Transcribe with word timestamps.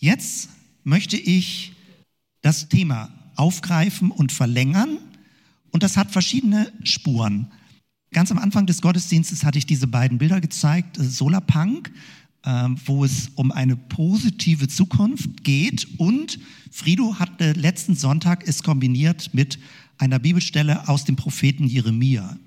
Jetzt 0.00 0.48
möchte 0.82 1.18
ich 1.18 1.72
das 2.40 2.70
Thema 2.70 3.10
aufgreifen 3.36 4.10
und 4.10 4.32
verlängern 4.32 4.98
und 5.72 5.82
das 5.82 5.98
hat 5.98 6.10
verschiedene 6.10 6.72
Spuren. 6.84 7.52
Ganz 8.10 8.32
am 8.32 8.38
Anfang 8.38 8.66
des 8.66 8.80
Gottesdienstes 8.80 9.44
hatte 9.44 9.58
ich 9.58 9.66
diese 9.66 9.86
beiden 9.86 10.16
Bilder 10.16 10.40
gezeigt, 10.40 10.96
Solarpunk, 10.98 11.92
äh, 12.44 12.68
wo 12.86 13.04
es 13.04 13.28
um 13.34 13.52
eine 13.52 13.76
positive 13.76 14.68
Zukunft 14.68 15.44
geht 15.44 15.86
und 15.98 16.40
Frido 16.70 17.18
hatte 17.18 17.52
letzten 17.52 17.94
Sonntag 17.94 18.48
es 18.48 18.62
kombiniert 18.62 19.34
mit 19.34 19.58
einer 19.98 20.18
Bibelstelle 20.18 20.88
aus 20.88 21.04
dem 21.04 21.16
Propheten 21.16 21.66
Jeremia. 21.66 22.38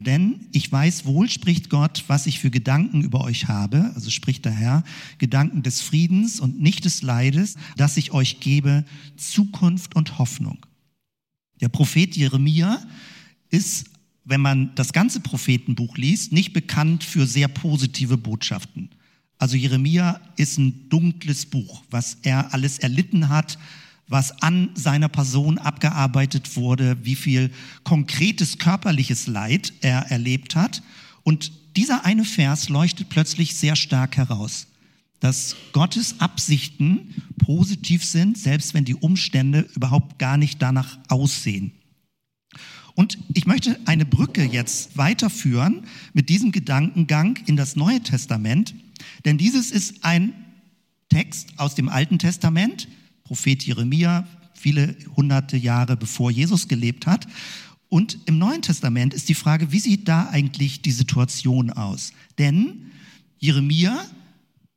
Denn 0.00 0.46
ich 0.52 0.70
weiß 0.70 1.06
wohl, 1.06 1.28
spricht 1.28 1.70
Gott, 1.70 2.04
was 2.06 2.26
ich 2.26 2.38
für 2.38 2.50
Gedanken 2.50 3.02
über 3.02 3.22
euch 3.22 3.48
habe, 3.48 3.90
also 3.94 4.10
spricht 4.10 4.44
der 4.44 4.52
Herr, 4.52 4.84
Gedanken 5.18 5.62
des 5.62 5.80
Friedens 5.80 6.38
und 6.38 6.60
nicht 6.60 6.84
des 6.84 7.02
Leides, 7.02 7.56
dass 7.76 7.96
ich 7.96 8.12
euch 8.12 8.38
gebe, 8.38 8.84
Zukunft 9.16 9.96
und 9.96 10.18
Hoffnung. 10.18 10.64
Der 11.60 11.68
Prophet 11.68 12.16
Jeremia 12.16 12.80
ist, 13.50 13.86
wenn 14.24 14.40
man 14.40 14.72
das 14.76 14.92
ganze 14.92 15.20
Prophetenbuch 15.20 15.96
liest, 15.96 16.32
nicht 16.32 16.52
bekannt 16.52 17.02
für 17.02 17.26
sehr 17.26 17.48
positive 17.48 18.16
Botschaften. 18.16 18.90
Also 19.38 19.56
Jeremia 19.56 20.20
ist 20.36 20.58
ein 20.58 20.88
dunkles 20.90 21.46
Buch, 21.46 21.82
was 21.90 22.18
er 22.22 22.52
alles 22.52 22.78
erlitten 22.78 23.28
hat, 23.28 23.58
was 24.08 24.42
an 24.42 24.70
seiner 24.74 25.08
Person 25.08 25.58
abgearbeitet 25.58 26.56
wurde, 26.56 26.96
wie 27.04 27.14
viel 27.14 27.50
konkretes 27.84 28.58
körperliches 28.58 29.26
Leid 29.26 29.72
er 29.80 30.10
erlebt 30.10 30.56
hat. 30.56 30.82
Und 31.22 31.52
dieser 31.76 32.04
eine 32.04 32.24
Vers 32.24 32.68
leuchtet 32.68 33.10
plötzlich 33.10 33.54
sehr 33.54 33.76
stark 33.76 34.16
heraus, 34.16 34.66
dass 35.20 35.56
Gottes 35.72 36.20
Absichten 36.20 37.14
positiv 37.38 38.04
sind, 38.04 38.38
selbst 38.38 38.74
wenn 38.74 38.84
die 38.84 38.94
Umstände 38.94 39.68
überhaupt 39.74 40.18
gar 40.18 40.36
nicht 40.36 40.62
danach 40.62 40.98
aussehen. 41.08 41.72
Und 42.94 43.18
ich 43.34 43.46
möchte 43.46 43.78
eine 43.84 44.04
Brücke 44.04 44.42
jetzt 44.42 44.96
weiterführen 44.96 45.84
mit 46.14 46.28
diesem 46.28 46.50
Gedankengang 46.50 47.38
in 47.46 47.56
das 47.56 47.76
Neue 47.76 48.00
Testament, 48.00 48.74
denn 49.24 49.38
dieses 49.38 49.70
ist 49.70 50.04
ein 50.04 50.32
Text 51.08 51.52
aus 51.58 51.74
dem 51.74 51.88
Alten 51.88 52.18
Testament, 52.18 52.88
Prophet 53.28 53.62
Jeremia, 53.62 54.26
viele 54.54 54.96
hunderte 55.14 55.58
Jahre 55.58 55.98
bevor 55.98 56.30
Jesus 56.30 56.66
gelebt 56.66 57.06
hat. 57.06 57.26
Und 57.90 58.18
im 58.24 58.38
Neuen 58.38 58.62
Testament 58.62 59.12
ist 59.12 59.28
die 59.28 59.34
Frage, 59.34 59.70
wie 59.70 59.80
sieht 59.80 60.08
da 60.08 60.30
eigentlich 60.30 60.80
die 60.80 60.92
Situation 60.92 61.70
aus? 61.70 62.14
Denn 62.38 62.90
Jeremia 63.38 64.02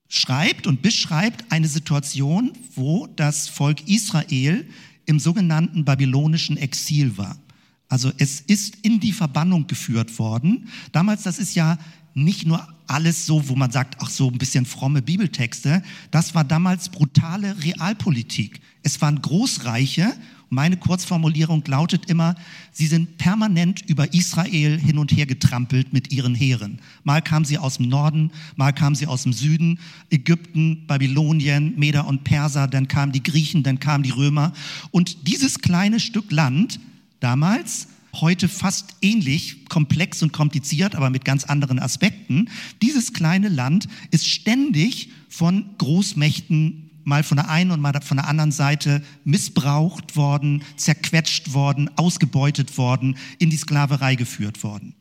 schreibt 0.09 0.67
und 0.67 0.81
beschreibt 0.81 1.49
eine 1.49 1.69
Situation, 1.69 2.51
wo 2.75 3.07
das 3.07 3.47
Volk 3.47 3.87
Israel 3.87 4.67
im 5.05 5.17
sogenannten 5.17 5.85
babylonischen 5.85 6.57
Exil 6.57 7.17
war. 7.17 7.39
Also 7.87 8.11
es 8.17 8.41
ist 8.41 8.79
in 8.81 8.99
die 8.99 9.13
Verbannung 9.13 9.65
geführt 9.67 10.19
worden. 10.19 10.67
Damals, 10.91 11.23
das 11.23 11.39
ist 11.39 11.55
ja 11.55 11.79
nicht 12.13 12.45
nur 12.45 12.67
alles 12.87 13.25
so, 13.25 13.47
wo 13.47 13.55
man 13.55 13.71
sagt, 13.71 13.97
ach 13.99 14.09
so 14.09 14.29
ein 14.29 14.37
bisschen 14.37 14.65
fromme 14.65 15.01
Bibeltexte. 15.01 15.81
Das 16.11 16.35
war 16.35 16.43
damals 16.43 16.89
brutale 16.89 17.55
Realpolitik. 17.63 18.59
Es 18.83 19.01
waren 19.01 19.21
Großreiche. 19.21 20.13
Meine 20.49 20.75
Kurzformulierung 20.75 21.63
lautet 21.65 22.09
immer, 22.09 22.35
sie 22.73 22.87
sind 22.87 23.17
permanent 23.17 23.83
über 23.87 24.13
Israel 24.13 24.77
hin 24.77 24.97
und 24.97 25.13
her 25.13 25.25
getrampelt 25.25 25.93
mit 25.93 26.11
ihren 26.11 26.35
Heeren. 26.35 26.79
Mal 27.05 27.21
kamen 27.21 27.45
sie 27.45 27.57
aus 27.57 27.77
dem 27.77 27.87
Norden, 27.87 28.31
mal 28.57 28.73
kamen 28.73 28.97
sie 28.97 29.07
aus 29.07 29.23
dem 29.23 29.31
Süden, 29.31 29.79
Ägypten, 30.09 30.85
Babylonien, 30.87 31.79
Meder 31.79 32.05
und 32.05 32.25
Perser, 32.25 32.67
dann 32.67 32.89
kamen 32.89 33.13
die 33.13 33.23
Griechen, 33.23 33.63
dann 33.63 33.79
kamen 33.79 34.03
die 34.03 34.09
Römer. 34.09 34.51
Und 34.91 35.25
dieses 35.25 35.59
kleine 35.59 36.01
Stück 36.01 36.29
Land 36.33 36.81
damals 37.21 37.87
heute 38.19 38.49
fast 38.49 38.95
ähnlich, 39.01 39.65
komplex 39.69 40.21
und 40.21 40.33
kompliziert, 40.33 40.95
aber 40.95 41.09
mit 41.09 41.25
ganz 41.25 41.45
anderen 41.45 41.79
Aspekten. 41.79 42.49
Dieses 42.81 43.13
kleine 43.13 43.49
Land 43.49 43.87
ist 44.11 44.27
ständig 44.27 45.09
von 45.29 45.65
Großmächten 45.77 46.89
mal 47.03 47.23
von 47.23 47.37
der 47.37 47.49
einen 47.49 47.71
und 47.71 47.81
mal 47.81 47.99
von 48.01 48.17
der 48.17 48.27
anderen 48.27 48.51
Seite 48.51 49.03
missbraucht 49.23 50.15
worden, 50.15 50.63
zerquetscht 50.75 51.53
worden, 51.53 51.89
ausgebeutet 51.97 52.77
worden, 52.77 53.17
in 53.39 53.49
die 53.49 53.57
Sklaverei 53.57 54.15
geführt 54.15 54.63
worden. 54.63 54.93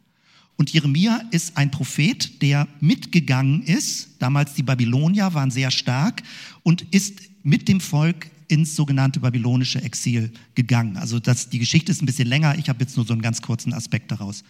Und 0.56 0.70
Jeremia 0.70 1.22
ist 1.31 1.56
ein 1.56 1.70
Prophet, 1.70 2.43
der 2.43 2.69
mitgegangen 2.81 3.62
ist. 3.62 4.10
Damals 4.19 4.54
die 4.54 4.62
Babylonier 4.62 5.32
waren 5.32 5.50
sehr 5.50 5.70
stark 5.70 6.22
und 6.62 6.82
ist 6.91 7.20
mit 7.43 7.66
dem 7.69 7.81
Volk 7.81 8.31
ins 8.50 8.77
sogenannte 8.77 9.21
babylonische 9.21 9.83
Exil 9.83 10.33
gegangen. 10.55 10.97
Also 10.97 11.21
das, 11.21 11.49
die 11.49 11.59
Geschichte 11.59 11.93
ist 11.93 12.03
ein 12.03 12.06
bisschen 12.06 12.28
länger, 12.28 12.59
ich 12.59 12.69
habe 12.69 12.81
jetzt 12.81 12.97
nur 12.97 13.06
so 13.06 13.12
einen 13.12 13.22
ganz 13.22 13.43
kurzen 13.43 13.72
Aspekt 13.72 14.11
daraus. 14.11 14.43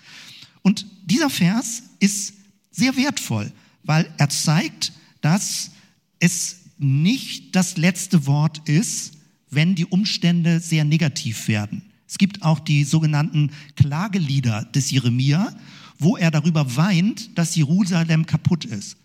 Und 0.62 0.86
dieser 1.04 1.30
Vers 1.30 1.82
ist 2.00 2.34
sehr 2.70 2.96
wertvoll, 2.96 3.52
weil 3.82 4.12
er 4.18 4.28
zeigt, 4.28 4.92
dass 5.20 5.70
es 6.18 6.60
nicht 6.78 7.54
das 7.56 7.76
letzte 7.76 8.26
Wort 8.26 8.68
ist, 8.68 9.12
wenn 9.50 9.74
die 9.74 9.86
Umstände 9.86 10.60
sehr 10.60 10.84
negativ 10.84 11.48
werden. 11.48 11.82
Es 12.06 12.18
gibt 12.18 12.42
auch 12.42 12.58
die 12.58 12.84
sogenannten 12.84 13.50
Klagelieder 13.76 14.64
des 14.64 14.90
Jeremia, 14.90 15.54
wo 15.98 16.16
er 16.16 16.30
darüber 16.30 16.76
weint, 16.76 17.36
dass 17.38 17.54
Jerusalem 17.54 18.26
kaputt 18.26 18.64
ist. 18.64 18.96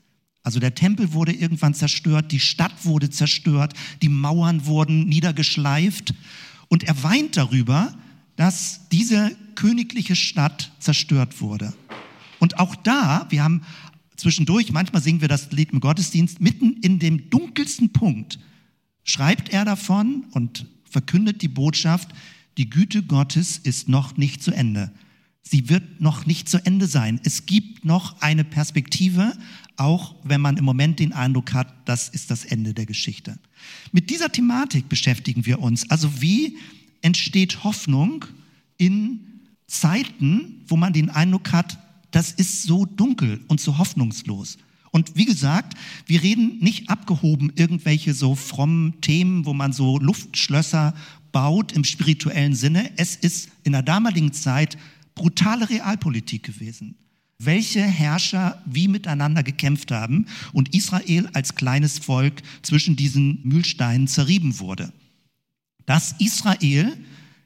Also 0.45 0.59
der 0.59 0.75
Tempel 0.75 1.11
wurde 1.13 1.33
irgendwann 1.33 1.73
zerstört, 1.73 2.31
die 2.31 2.39
Stadt 2.39 2.85
wurde 2.85 3.09
zerstört, 3.09 3.73
die 4.03 4.09
Mauern 4.09 4.67
wurden 4.67 5.09
niedergeschleift 5.09 6.13
und 6.67 6.83
er 6.83 7.01
weint 7.01 7.35
darüber, 7.35 7.95
dass 8.35 8.81
diese 8.91 9.35
königliche 9.55 10.15
Stadt 10.15 10.71
zerstört 10.79 11.41
wurde. 11.41 11.73
Und 12.37 12.59
auch 12.59 12.75
da, 12.75 13.25
wir 13.29 13.43
haben 13.43 13.63
zwischendurch, 14.17 14.71
manchmal 14.71 15.01
singen 15.01 15.21
wir 15.21 15.27
das 15.27 15.51
Lied 15.51 15.71
im 15.71 15.79
Gottesdienst, 15.79 16.39
mitten 16.39 16.73
in 16.81 16.99
dem 16.99 17.31
dunkelsten 17.31 17.91
Punkt 17.91 18.37
schreibt 19.03 19.49
er 19.49 19.65
davon 19.65 20.25
und 20.31 20.67
verkündet 20.87 21.41
die 21.41 21.47
Botschaft, 21.47 22.09
die 22.59 22.69
Güte 22.69 23.01
Gottes 23.01 23.57
ist 23.57 23.89
noch 23.89 24.15
nicht 24.15 24.43
zu 24.43 24.51
Ende. 24.51 24.91
Sie 25.47 25.69
wird 25.69 26.01
noch 26.01 26.25
nicht 26.25 26.49
zu 26.49 26.65
Ende 26.65 26.87
sein. 26.87 27.19
Es 27.23 27.45
gibt 27.45 27.85
noch 27.85 28.21
eine 28.21 28.43
Perspektive, 28.43 29.33
auch 29.77 30.15
wenn 30.23 30.41
man 30.41 30.57
im 30.57 30.65
Moment 30.65 30.99
den 30.99 31.13
Eindruck 31.13 31.53
hat, 31.53 31.73
das 31.85 32.09
ist 32.09 32.31
das 32.31 32.45
Ende 32.45 32.73
der 32.73 32.85
Geschichte. 32.85 33.37
Mit 33.91 34.09
dieser 34.09 34.31
Thematik 34.31 34.89
beschäftigen 34.89 35.45
wir 35.45 35.59
uns. 35.59 35.89
Also 35.89 36.21
wie 36.21 36.57
entsteht 37.01 37.63
Hoffnung 37.63 38.25
in 38.77 39.19
Zeiten, 39.67 40.63
wo 40.67 40.77
man 40.77 40.93
den 40.93 41.09
Eindruck 41.09 41.51
hat, 41.51 41.77
das 42.11 42.31
ist 42.31 42.63
so 42.63 42.85
dunkel 42.85 43.41
und 43.47 43.59
so 43.59 43.77
hoffnungslos. 43.77 44.57
Und 44.91 45.15
wie 45.15 45.25
gesagt, 45.25 45.73
wir 46.07 46.23
reden 46.23 46.59
nicht 46.59 46.89
abgehoben 46.89 47.51
irgendwelche 47.55 48.13
so 48.13 48.33
frommen 48.33 49.01
Themen, 49.01 49.45
wo 49.45 49.53
man 49.53 49.73
so 49.73 49.99
Luftschlösser 49.99 50.95
baut 51.33 51.73
im 51.73 51.83
spirituellen 51.83 52.55
Sinne. 52.55 52.89
Es 52.95 53.17
ist 53.17 53.49
in 53.65 53.73
der 53.73 53.83
damaligen 53.83 54.31
Zeit 54.31 54.77
brutale 55.15 55.69
Realpolitik 55.69 56.43
gewesen. 56.43 56.97
Welche 57.37 57.81
Herrscher 57.81 58.61
wie 58.65 58.87
miteinander 58.87 59.43
gekämpft 59.43 59.91
haben 59.91 60.27
und 60.53 60.73
Israel 60.73 61.27
als 61.33 61.55
kleines 61.55 61.99
Volk 61.99 62.41
zwischen 62.61 62.95
diesen 62.95 63.41
Mühlsteinen 63.43 64.07
zerrieben 64.07 64.59
wurde. 64.59 64.93
Dass 65.85 66.15
Israel 66.19 66.95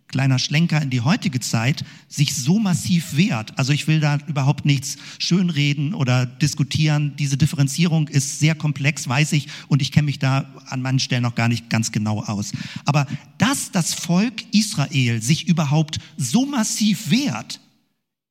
kleiner 0.09 0.39
Schlenker 0.39 0.81
in 0.81 0.89
die 0.89 1.01
heutige 1.01 1.39
Zeit, 1.39 1.85
sich 2.07 2.35
so 2.35 2.59
massiv 2.59 3.15
wehrt. 3.15 3.57
Also 3.57 3.71
ich 3.71 3.87
will 3.87 3.99
da 3.99 4.17
überhaupt 4.27 4.65
nichts 4.65 4.97
schönreden 5.19 5.93
oder 5.93 6.25
diskutieren. 6.25 7.15
Diese 7.17 7.37
Differenzierung 7.37 8.07
ist 8.09 8.39
sehr 8.39 8.55
komplex, 8.55 9.07
weiß 9.07 9.31
ich, 9.31 9.47
und 9.67 9.81
ich 9.81 9.91
kenne 9.91 10.07
mich 10.07 10.19
da 10.19 10.51
an 10.67 10.81
manchen 10.81 10.99
Stellen 10.99 11.23
noch 11.23 11.35
gar 11.35 11.47
nicht 11.47 11.69
ganz 11.69 11.91
genau 11.91 12.23
aus. 12.23 12.51
Aber 12.85 13.07
dass 13.37 13.71
das 13.71 13.93
Volk 13.93 14.43
Israel 14.51 15.21
sich 15.21 15.47
überhaupt 15.47 15.99
so 16.17 16.45
massiv 16.45 17.09
wehrt, 17.11 17.61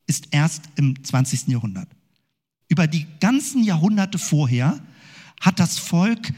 ist 0.06 0.28
erst 0.32 0.64
im 0.76 1.02
20. 1.02 1.48
Jahrhundert. 1.48 1.88
Über 2.68 2.86
die 2.86 3.06
ganzen 3.20 3.62
Jahrhunderte 3.62 4.18
vorher 4.18 4.80
hat 5.40 5.60
das 5.60 5.78
Volk 5.78 6.32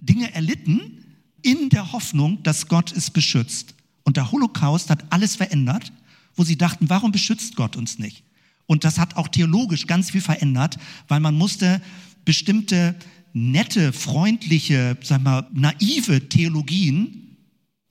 Dinge 0.00 0.32
erlitten 0.34 1.04
in 1.42 1.68
der 1.68 1.92
Hoffnung, 1.92 2.42
dass 2.42 2.66
Gott 2.66 2.92
es 2.92 3.10
beschützt. 3.10 3.75
Und 4.06 4.16
der 4.16 4.30
Holocaust 4.30 4.88
hat 4.88 5.04
alles 5.10 5.34
verändert, 5.34 5.92
wo 6.36 6.44
sie 6.44 6.56
dachten, 6.56 6.88
warum 6.88 7.10
beschützt 7.10 7.56
Gott 7.56 7.74
uns 7.74 7.98
nicht? 7.98 8.22
Und 8.66 8.84
das 8.84 8.98
hat 9.00 9.16
auch 9.16 9.26
theologisch 9.26 9.88
ganz 9.88 10.10
viel 10.10 10.20
verändert, 10.20 10.78
weil 11.08 11.18
man 11.18 11.34
musste 11.34 11.82
bestimmte 12.24 12.94
nette, 13.32 13.92
freundliche, 13.92 14.96
sag 15.02 15.22
mal, 15.22 15.48
naive 15.52 16.28
Theologien 16.28 17.36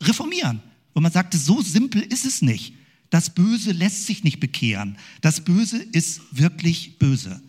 reformieren. 0.02 0.62
Wo 0.94 1.02
man 1.02 1.12
sagte, 1.12 1.38
so 1.38 1.62
simpel 1.62 2.02
ist 2.02 2.26
es 2.26 2.42
nicht. 2.42 2.74
Das 3.10 3.30
Böse 3.30 3.74
lässt 3.74 4.06
sich 4.06 4.24
nicht 4.24 4.40
bekehren. 4.40 4.98
Das 5.20 5.42
Böse 5.42 5.78
ist 5.78 6.22
wirklich 6.32 6.98
böse. 6.98 7.42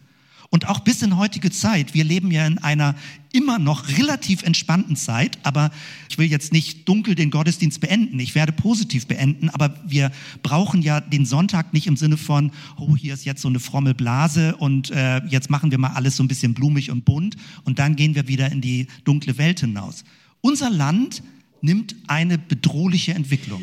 Und 0.50 0.69
auch 0.69 0.81
bis 0.81 1.02
in 1.02 1.16
heutige 1.16 1.50
Zeit, 1.50 1.94
wir 1.94 2.04
leben 2.04 2.31
ja 2.31 2.46
in 2.46 2.58
einer 2.58 2.94
immer 3.32 3.58
noch 3.58 3.88
relativ 3.88 4.43
entspannten 4.43 4.96
Zeit, 4.96 5.38
aber 5.43 5.70
ich 6.08 6.19
will 6.19 6.26
jetzt 6.26 6.52
nicht 6.52 6.88
dunkel 6.88 7.14
den 7.14 7.31
Gottesdienst 7.31 7.81
beenden, 7.81 8.19
ich 8.19 8.34
werde 8.34 8.52
positiv 8.52 9.06
beenden, 9.06 9.50
aber 9.50 9.75
wir 9.87 10.10
brauchen 10.43 10.82
ja 10.82 11.00
den 11.00 11.26
Sonntag 11.26 11.75
nicht 11.75 11.87
im 11.87 11.96
Sinne 11.96 12.16
von, 12.16 12.52
oh, 12.78 12.96
hier 12.96 13.12
ist 13.12 13.25
jetzt 13.25 13.43
so 13.43 13.48
eine 13.48 13.60
fromme 13.60 13.94
Blase 13.94 14.56
und 14.56 14.90
äh, 14.90 15.25
jetzt 15.26 15.50
machen 15.50 15.70
wir 15.70 15.78
mal 15.78 15.93
alles 15.93 16.16
so 16.16 16.22
ein 16.22 16.28
bisschen 16.28 16.54
blumig 16.54 16.90
und 16.90 17.04
bunt 17.04 17.37
und 17.64 17.78
dann 17.78 17.96
gehen 17.96 18.14
wir 18.14 18.28
wieder 18.28 18.50
in 18.50 18.60
die 18.60 18.87
dunkle 19.04 19.37
Welt 19.38 19.60
hinaus. 19.60 20.04
Unser 20.40 20.70
Land 20.70 21.22
nimmt 21.60 21.96
eine 22.06 22.38
bedrohliche 22.38 23.14
Entwicklung. 23.14 23.62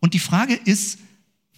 Und 0.00 0.14
die 0.14 0.18
Frage 0.18 0.54
ist, 0.54 0.98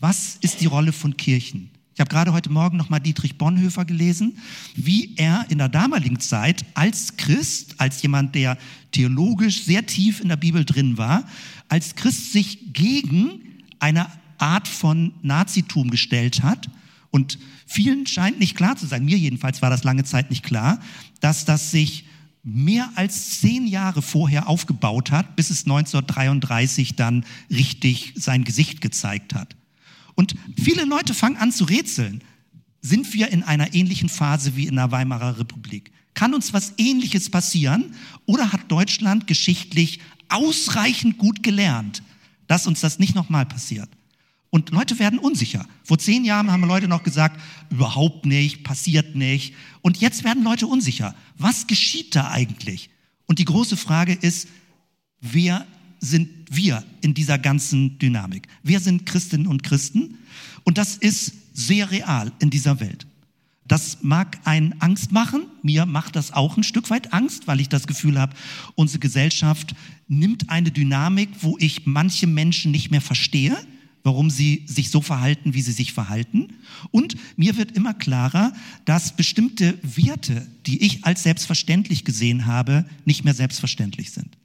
was 0.01 0.39
ist 0.41 0.61
die 0.61 0.67
Rolle 0.67 0.93
von 0.93 1.17
Kirchen? 1.17 1.71
Ich 1.99 2.01
habe 2.01 2.11
gerade 2.11 2.33
heute 2.33 2.53
Morgen 2.53 2.77
nochmal 2.77 3.01
Dietrich 3.01 3.39
Bonhoeffer 3.39 3.85
gelesen, 3.85 4.39
wie 4.77 5.17
er 5.17 5.47
in 5.49 5.59
der 5.59 5.69
damaligen 5.69 6.21
Zeit 6.21 6.65
als 6.75 7.17
Christ, 7.17 7.75
als 7.79 8.01
jemand, 8.03 8.37
der 8.37 8.57
theologisch 8.93 9.65
sehr 9.65 9.85
tief 9.85 10.21
in 10.21 10.29
der 10.29 10.37
Bibel 10.37 10.65
drin 10.65 10.97
war, 10.97 11.25
als 11.69 11.97
Christ 11.97 12.33
sich 12.33 12.73
gegen 12.73 13.41
eine 13.81 14.07
Art 14.39 14.69
von 14.69 15.13
Nazitum 15.23 15.91
gestellt 15.91 16.45
hat. 16.45 16.71
Und 17.11 17.41
vielen 17.67 18.07
scheint 18.07 18.39
nicht 18.39 18.57
klar 18.57 18.77
zu 18.77 18.87
sein, 18.87 19.05
mir 19.05 19.19
jedenfalls 19.19 19.61
war 19.61 19.69
das 19.69 19.83
lange 19.83 20.05
Zeit 20.05 20.31
nicht 20.31 20.45
klar, 20.45 20.79
dass 21.19 21.47
das 21.47 21.73
sich 21.73 22.05
mehr 22.45 22.89
als 22.95 23.41
zehn 23.41 23.67
Jahre 23.67 24.03
vorher 24.03 24.49
aufgebaut 24.49 25.11
hat, 25.11 25.35
bis 25.35 25.51
es 25.51 25.65
1933 25.65 26.95
dann 26.95 27.25
richtig 27.51 28.13
sein 28.15 28.45
Gesicht 28.45 28.83
gezeigt 28.83 29.35
hat. 29.35 29.57
Und 30.19 30.35
viele 30.61 30.85
Leute 30.85 31.15
fangen 31.15 31.37
an 31.37 31.53
zu 31.53 31.63
rätseln. 31.63 32.25
Sind 32.81 33.15
wir 33.15 33.29
in 33.29 33.45
einer 33.45 33.73
ähnlichen 33.73 34.09
Phase 34.09 34.57
wie 34.57 34.67
in 34.67 34.75
der 34.75 34.91
Weimarer 34.91 35.39
Republik? 35.39 35.93
Kann 36.15 36.35
uns 36.35 36.53
was 36.53 36.73
Ähnliches 36.77 37.31
passieren? 37.31 37.95
Oder 38.27 38.51
hat 38.51 38.63
Deutschland 38.69 39.29
geschichtlich 39.29 40.01
ausreichend 40.29 41.19
gut 41.19 41.45
gelernt, 41.45 42.03
dass 42.49 42.67
uns 42.67 42.81
das 42.81 42.99
nicht 42.99 43.15
nochmal 43.15 43.47
passiert? 43.47 43.89
Und 44.51 44.71
Leute 44.71 44.99
werden 44.99 45.21
unsicher. 45.21 45.65
Vor 45.85 46.01
zehn 46.01 46.25
Jahren 46.25 46.51
haben 46.51 46.65
Leute 46.65 46.89
noch 46.89 47.05
gesagt, 47.05 47.41
überhaupt 47.71 48.27
nicht, 48.27 48.65
passiert 48.65 49.15
nicht. 49.15 49.55
Und 49.83 49.99
jetzt 49.99 50.25
werden 50.25 50.43
Leute 50.43 50.67
unsicher. 50.67 51.15
Was 51.37 51.69
geschieht 51.69 52.17
da 52.17 52.29
eigentlich? 52.33 52.91
Und 53.27 53.39
die 53.39 53.45
große 53.45 53.77
Frage 53.77 54.15
ist, 54.15 54.49
wer 55.21 55.65
sind 56.01 56.29
wir 56.51 56.85
in 57.01 57.15
dieser 57.15 57.39
ganzen 57.39 57.99
Dynamik. 57.99 58.49
Wir 58.63 58.81
sind 58.81 59.07
Christinnen 59.07 59.47
und 59.47 59.63
Christen 59.63 60.19
und 60.65 60.79
das 60.79 60.97
ist 60.97 61.33
sehr 61.53 61.91
real 61.91 62.33
in 62.39 62.51
dieser 62.51 62.81
Welt. 62.81 63.07
Das 63.69 63.99
mag 64.01 64.39
einen 64.45 64.81
Angst 64.81 65.13
machen. 65.13 65.43
Mir 65.63 65.85
macht 65.85 66.17
das 66.17 66.33
auch 66.33 66.57
ein 66.57 66.63
Stück 66.63 66.89
weit 66.89 67.13
Angst, 67.13 67.47
weil 67.47 67.61
ich 67.61 67.69
das 67.69 67.87
Gefühl 67.87 68.19
habe, 68.19 68.35
unsere 68.75 68.99
Gesellschaft 68.99 69.75
nimmt 70.09 70.49
eine 70.49 70.71
Dynamik, 70.71 71.29
wo 71.43 71.59
ich 71.59 71.85
manche 71.85 72.27
Menschen 72.27 72.71
nicht 72.73 72.91
mehr 72.91 73.03
verstehe, 73.03 73.55
warum 74.05 74.31
sie 74.31 74.63
sich 74.67 74.91
so 74.91 75.03
verhalten, 75.03 75.53
wie 75.53 75.61
sie 75.61 75.73
sich 75.73 75.93
verhalten. 75.93 76.49
Und 76.93 77.17
mir 77.37 77.59
wird 77.59 77.73
immer 77.73 77.93
klarer, 77.93 78.55
dass 78.87 79.15
bestimmte 79.15 79.79
Werte, 79.83 80.47
die 80.67 80.83
ich 80.83 81.05
als 81.05 81.25
selbstverständlich 81.25 82.05
gesehen 82.07 82.47
habe, 82.47 82.87
nicht 83.05 83.25
mehr 83.25 83.35
selbstverständlich 83.35 84.13
sind. 84.13 84.38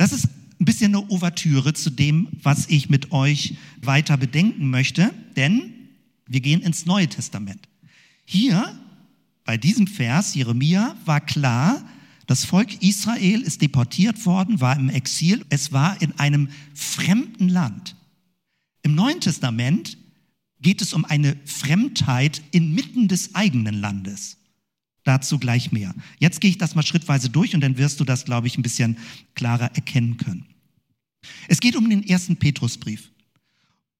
Das 0.00 0.12
ist 0.12 0.28
ein 0.58 0.64
bisschen 0.64 0.94
eine 0.94 1.10
Ouvertüre 1.10 1.74
zu 1.74 1.90
dem, 1.90 2.28
was 2.42 2.70
ich 2.70 2.88
mit 2.88 3.12
euch 3.12 3.56
weiter 3.82 4.16
bedenken 4.16 4.70
möchte, 4.70 5.12
denn 5.36 5.74
wir 6.26 6.40
gehen 6.40 6.62
ins 6.62 6.86
Neue 6.86 7.06
Testament. 7.06 7.68
Hier, 8.24 8.80
bei 9.44 9.58
diesem 9.58 9.86
Vers, 9.86 10.34
Jeremia, 10.34 10.96
war 11.04 11.20
klar, 11.20 11.86
das 12.26 12.46
Volk 12.46 12.82
Israel 12.82 13.42
ist 13.42 13.60
deportiert 13.60 14.24
worden, 14.24 14.62
war 14.62 14.74
im 14.74 14.88
Exil, 14.88 15.44
es 15.50 15.70
war 15.70 16.00
in 16.00 16.18
einem 16.18 16.48
fremden 16.72 17.50
Land. 17.50 17.94
Im 18.80 18.94
Neuen 18.94 19.20
Testament 19.20 19.98
geht 20.62 20.80
es 20.80 20.94
um 20.94 21.04
eine 21.04 21.36
Fremdheit 21.44 22.40
inmitten 22.52 23.06
des 23.06 23.34
eigenen 23.34 23.74
Landes. 23.74 24.38
Dazu 25.10 25.40
gleich 25.40 25.72
mehr. 25.72 25.92
Jetzt 26.20 26.40
gehe 26.40 26.52
ich 26.52 26.58
das 26.58 26.76
mal 26.76 26.86
schrittweise 26.86 27.30
durch 27.30 27.56
und 27.56 27.62
dann 27.62 27.76
wirst 27.78 27.98
du 27.98 28.04
das, 28.04 28.24
glaube 28.24 28.46
ich, 28.46 28.56
ein 28.56 28.62
bisschen 28.62 28.96
klarer 29.34 29.74
erkennen 29.74 30.18
können. 30.18 30.46
Es 31.48 31.58
geht 31.58 31.74
um 31.74 31.90
den 31.90 32.06
ersten 32.06 32.36
Petrusbrief. 32.36 33.10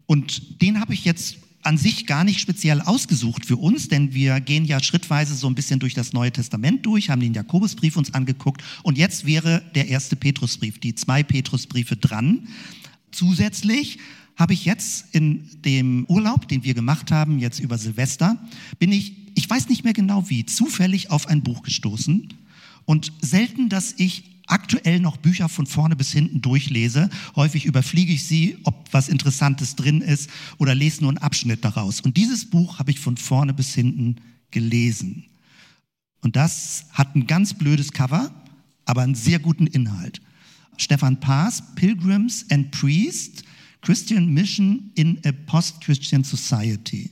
Und 0.07 0.63
den 0.63 0.79
habe 0.79 0.95
ich 0.95 1.05
jetzt 1.05 1.39
an 1.63 1.79
sich 1.79 2.07
gar 2.07 2.23
nicht 2.23 2.39
speziell 2.39 2.81
ausgesucht 2.81 3.45
für 3.45 3.57
uns, 3.57 3.89
denn 3.89 4.15
wir 4.15 4.39
gehen 4.39 4.65
ja 4.65 4.81
schrittweise 4.81 5.35
so 5.35 5.49
ein 5.49 5.57
bisschen 5.57 5.81
durch 5.81 5.95
das 5.95 6.13
Neue 6.13 6.31
Testament 6.31 6.87
durch, 6.87 7.11
haben 7.11 7.21
den 7.21 7.35
Jakobusbrief 7.35 7.97
uns 7.97 8.15
angeguckt 8.15 8.63
und 8.85 8.97
jetzt 8.97 9.27
wäre 9.27 9.65
der 9.75 9.89
erste 9.89 10.15
Petrusbrief, 10.15 10.79
die 10.79 10.95
zwei 10.95 11.25
Petrusbriefe 11.25 11.97
dran. 11.97 12.47
Zusätzlich 13.11 13.99
habe 14.37 14.53
ich 14.53 14.65
jetzt 14.65 15.07
in 15.13 15.51
dem 15.65 16.07
Urlaub, 16.07 16.47
den 16.47 16.63
wir 16.63 16.75
gemacht 16.75 17.11
haben, 17.11 17.41
jetzt 17.41 17.59
über 17.59 17.79
Silvester, 17.79 18.39
bin 18.79 18.93
ich 18.93 19.20
ich 19.35 19.49
weiß 19.49 19.69
nicht 19.69 19.85
mehr 19.85 19.93
genau 19.93 20.29
wie, 20.29 20.47
zufällig 20.47 21.11
auf 21.11 21.27
ein 21.27 21.43
Buch 21.43 21.63
gestoßen 21.63 22.29
und 22.85 23.13
selten, 23.21 23.69
dass 23.69 23.95
ich 23.97 24.25
aktuell 24.47 25.01
noch 25.01 25.17
Bücher 25.17 25.49
von 25.49 25.67
vorne 25.67 25.97
bis 25.97 26.11
hinten 26.13 26.43
durchlese. 26.43 27.09
Häufig 27.37 27.67
überfliege 27.67 28.13
ich 28.13 28.27
sie, 28.27 28.59
ob 28.65 28.89
was 28.93 29.09
Interessantes 29.09 29.77
drin 29.77 30.01
ist 30.01 30.29
oder 30.59 30.75
lese 30.75 31.03
nur 31.03 31.11
einen 31.11 31.19
Abschnitt 31.19 31.65
daraus. 31.65 32.01
Und 32.01 32.17
dieses 32.17 32.51
Buch 32.51 32.79
habe 32.79 32.91
ich 32.91 32.99
von 32.99 33.17
vorne 33.17 33.55
bis 33.55 33.75
hinten 33.75 34.17
gelesen. 34.51 35.25
Und 36.21 36.37
das 36.37 36.87
hat 36.93 37.15
ein 37.15 37.27
ganz 37.27 37.55
blödes 37.55 37.93
Cover, 37.93 38.31
aber 38.85 39.03
einen 39.03 39.15
sehr 39.15 39.39
guten 39.39 39.67
Inhalt. 39.67 40.21
Stefan 40.77 41.21
Paas, 41.21 41.63
Pilgrims 41.77 42.47
and 42.51 42.71
Priests, 42.73 43.45
Christian 43.83 44.33
Mission 44.35 44.91
in 44.95 45.19
a 45.25 45.33
Post-Christian 45.47 46.25
Society. 46.25 47.11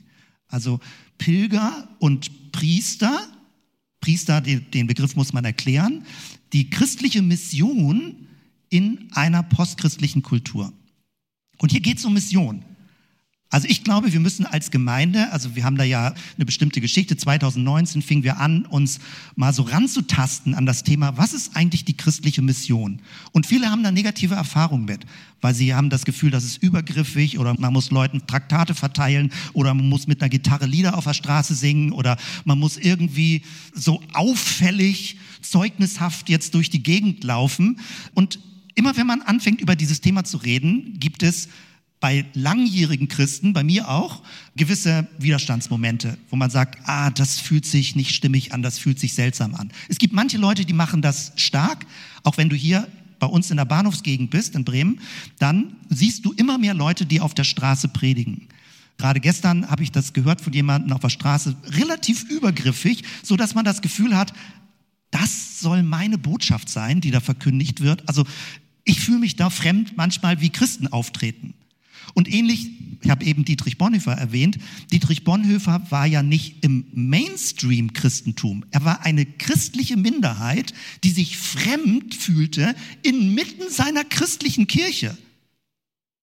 Also 0.49 0.79
Pilger 1.17 1.87
und 1.99 2.51
Priester, 2.51 3.25
Priester, 4.01 4.41
den 4.41 4.87
Begriff 4.87 5.15
muss 5.15 5.33
man 5.33 5.45
erklären, 5.45 6.05
die 6.53 6.69
christliche 6.69 7.21
Mission 7.21 8.27
in 8.69 9.09
einer 9.13 9.43
postchristlichen 9.43 10.21
Kultur. 10.21 10.73
Und 11.57 11.71
hier 11.71 11.81
geht 11.81 11.97
es 11.97 12.05
um 12.05 12.13
Mission. 12.13 12.63
Also 13.51 13.67
ich 13.67 13.83
glaube, 13.83 14.13
wir 14.13 14.19
müssen 14.19 14.45
als 14.45 14.69
Gemeinde, 14.69 15.31
also 15.31 15.55
wir 15.55 15.63
haben 15.63 15.75
da 15.75 15.83
ja 15.83 16.13
eine 16.35 16.45
bestimmte 16.45 16.81
Geschichte, 16.81 17.17
2019 17.17 18.03
fingen 18.03 18.23
wir 18.23 18.37
an, 18.37 18.65
uns 18.65 18.99
mal 19.35 19.53
so 19.53 19.63
ranzutasten 19.63 20.53
an 20.53 20.67
das 20.67 20.83
Thema, 20.83 21.17
was 21.17 21.33
ist 21.33 21.55
eigentlich 21.55 21.83
die 21.83 21.97
christliche 21.97 22.43
Mission? 22.43 22.99
Und 23.31 23.47
viele 23.47 23.71
haben 23.71 23.81
da 23.81 23.91
negative 23.91 24.35
Erfahrungen 24.35 24.85
mit, 24.85 25.03
weil 25.41 25.55
sie 25.55 25.73
haben 25.73 25.89
das 25.89 26.05
Gefühl, 26.05 26.29
das 26.29 26.43
ist 26.43 26.61
übergriffig 26.61 27.39
oder 27.39 27.55
man 27.59 27.73
muss 27.73 27.89
Leuten 27.89 28.21
Traktate 28.27 28.75
verteilen 28.75 29.31
oder 29.53 29.73
man 29.73 29.89
muss 29.89 30.05
mit 30.05 30.21
einer 30.21 30.29
Gitarre 30.29 30.67
Lieder 30.67 30.95
auf 30.95 31.05
der 31.05 31.15
Straße 31.15 31.55
singen 31.55 31.91
oder 31.91 32.17
man 32.45 32.59
muss 32.59 32.77
irgendwie 32.77 33.41
so 33.73 34.03
auffällig, 34.13 35.17
zeugnishaft 35.41 36.29
jetzt 36.29 36.53
durch 36.53 36.69
die 36.69 36.83
Gegend 36.83 37.23
laufen. 37.23 37.79
Und 38.13 38.39
immer 38.75 38.95
wenn 38.95 39.07
man 39.07 39.23
anfängt, 39.23 39.59
über 39.59 39.75
dieses 39.75 40.01
Thema 40.01 40.23
zu 40.23 40.37
reden, 40.37 40.99
gibt 40.99 41.23
es 41.23 41.49
bei 41.99 42.25
langjährigen 42.33 43.09
Christen, 43.09 43.51
bei 43.53 43.63
mir 43.63 43.89
auch, 43.89 44.21
gewisse 44.55 45.07
Widerstandsmomente, 45.17 46.17
wo 46.29 46.35
man 46.35 46.49
sagt, 46.49 46.79
ah, 46.85 47.09
das 47.09 47.39
fühlt 47.39 47.65
sich 47.65 47.95
nicht 47.95 48.15
stimmig 48.15 48.53
an, 48.53 48.61
das 48.61 48.79
fühlt 48.79 48.99
sich 48.99 49.13
seltsam 49.13 49.55
an. 49.55 49.71
Es 49.89 49.97
gibt 49.97 50.13
manche 50.13 50.37
Leute, 50.37 50.65
die 50.65 50.73
machen 50.73 51.01
das 51.01 51.33
stark, 51.35 51.85
auch 52.23 52.37
wenn 52.37 52.49
du 52.49 52.55
hier 52.55 52.87
bei 53.19 53.27
uns 53.27 53.51
in 53.51 53.57
der 53.57 53.65
Bahnhofsgegend 53.65 54.29
bist, 54.29 54.55
in 54.55 54.63
Bremen, 54.63 55.01
dann 55.39 55.75
siehst 55.89 56.25
du 56.25 56.31
immer 56.31 56.57
mehr 56.57 56.73
Leute, 56.73 57.05
die 57.05 57.19
auf 57.19 57.33
der 57.33 57.43
Straße 57.43 57.89
predigen. 57.89 58.47
Gerade 58.97 59.19
gestern 59.19 59.69
habe 59.69 59.83
ich 59.83 59.91
das 59.91 60.13
gehört 60.13 60.41
von 60.41 60.53
jemandem 60.53 60.93
auf 60.93 61.01
der 61.01 61.09
Straße, 61.09 61.55
relativ 61.67 62.23
übergriffig, 62.29 63.03
so 63.23 63.35
dass 63.35 63.55
man 63.55 63.65
das 63.65 63.81
Gefühl 63.81 64.15
hat, 64.15 64.33
das 65.11 65.59
soll 65.59 65.83
meine 65.83 66.17
Botschaft 66.17 66.69
sein, 66.69 67.01
die 67.01 67.11
da 67.11 67.19
verkündigt 67.19 67.81
wird. 67.81 68.07
Also 68.07 68.25
ich 68.83 69.01
fühle 69.01 69.19
mich 69.19 69.35
da 69.35 69.49
fremd 69.49 69.97
manchmal, 69.97 70.41
wie 70.41 70.49
Christen 70.49 70.87
auftreten. 70.87 71.53
Und 72.13 72.31
ähnlich, 72.31 72.69
ich 73.01 73.09
habe 73.09 73.25
eben 73.25 73.45
Dietrich 73.45 73.77
Bonhoeffer 73.77 74.13
erwähnt, 74.13 74.57
Dietrich 74.91 75.23
Bonhoeffer 75.23 75.85
war 75.89 76.05
ja 76.05 76.23
nicht 76.23 76.63
im 76.63 76.85
Mainstream-Christentum. 76.93 78.65
Er 78.71 78.83
war 78.85 79.05
eine 79.05 79.25
christliche 79.25 79.97
Minderheit, 79.97 80.73
die 81.03 81.11
sich 81.11 81.37
fremd 81.37 82.15
fühlte 82.15 82.75
inmitten 83.03 83.69
seiner 83.69 84.03
christlichen 84.03 84.67
Kirche. 84.67 85.17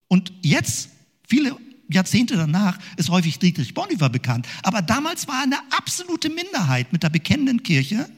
Und 0.09 0.33
jetzt, 0.43 0.91
viele 1.27 1.57
Jahrzehnte 1.89 2.37
danach, 2.37 2.79
ist 2.97 3.09
häufig 3.09 3.39
Dietrich 3.39 3.75
Bonhoeffer 3.75 4.09
bekannt. 4.09 4.47
Aber 4.63 4.83
damals 4.83 5.29
war 5.29 5.37
er 5.37 5.45
eine 5.45 5.59
absolute 5.71 6.31
Minderheit 6.31 6.93
mit 6.93 7.03
der 7.03 7.11
bekennenden 7.11 7.63
Kirche 7.63 8.09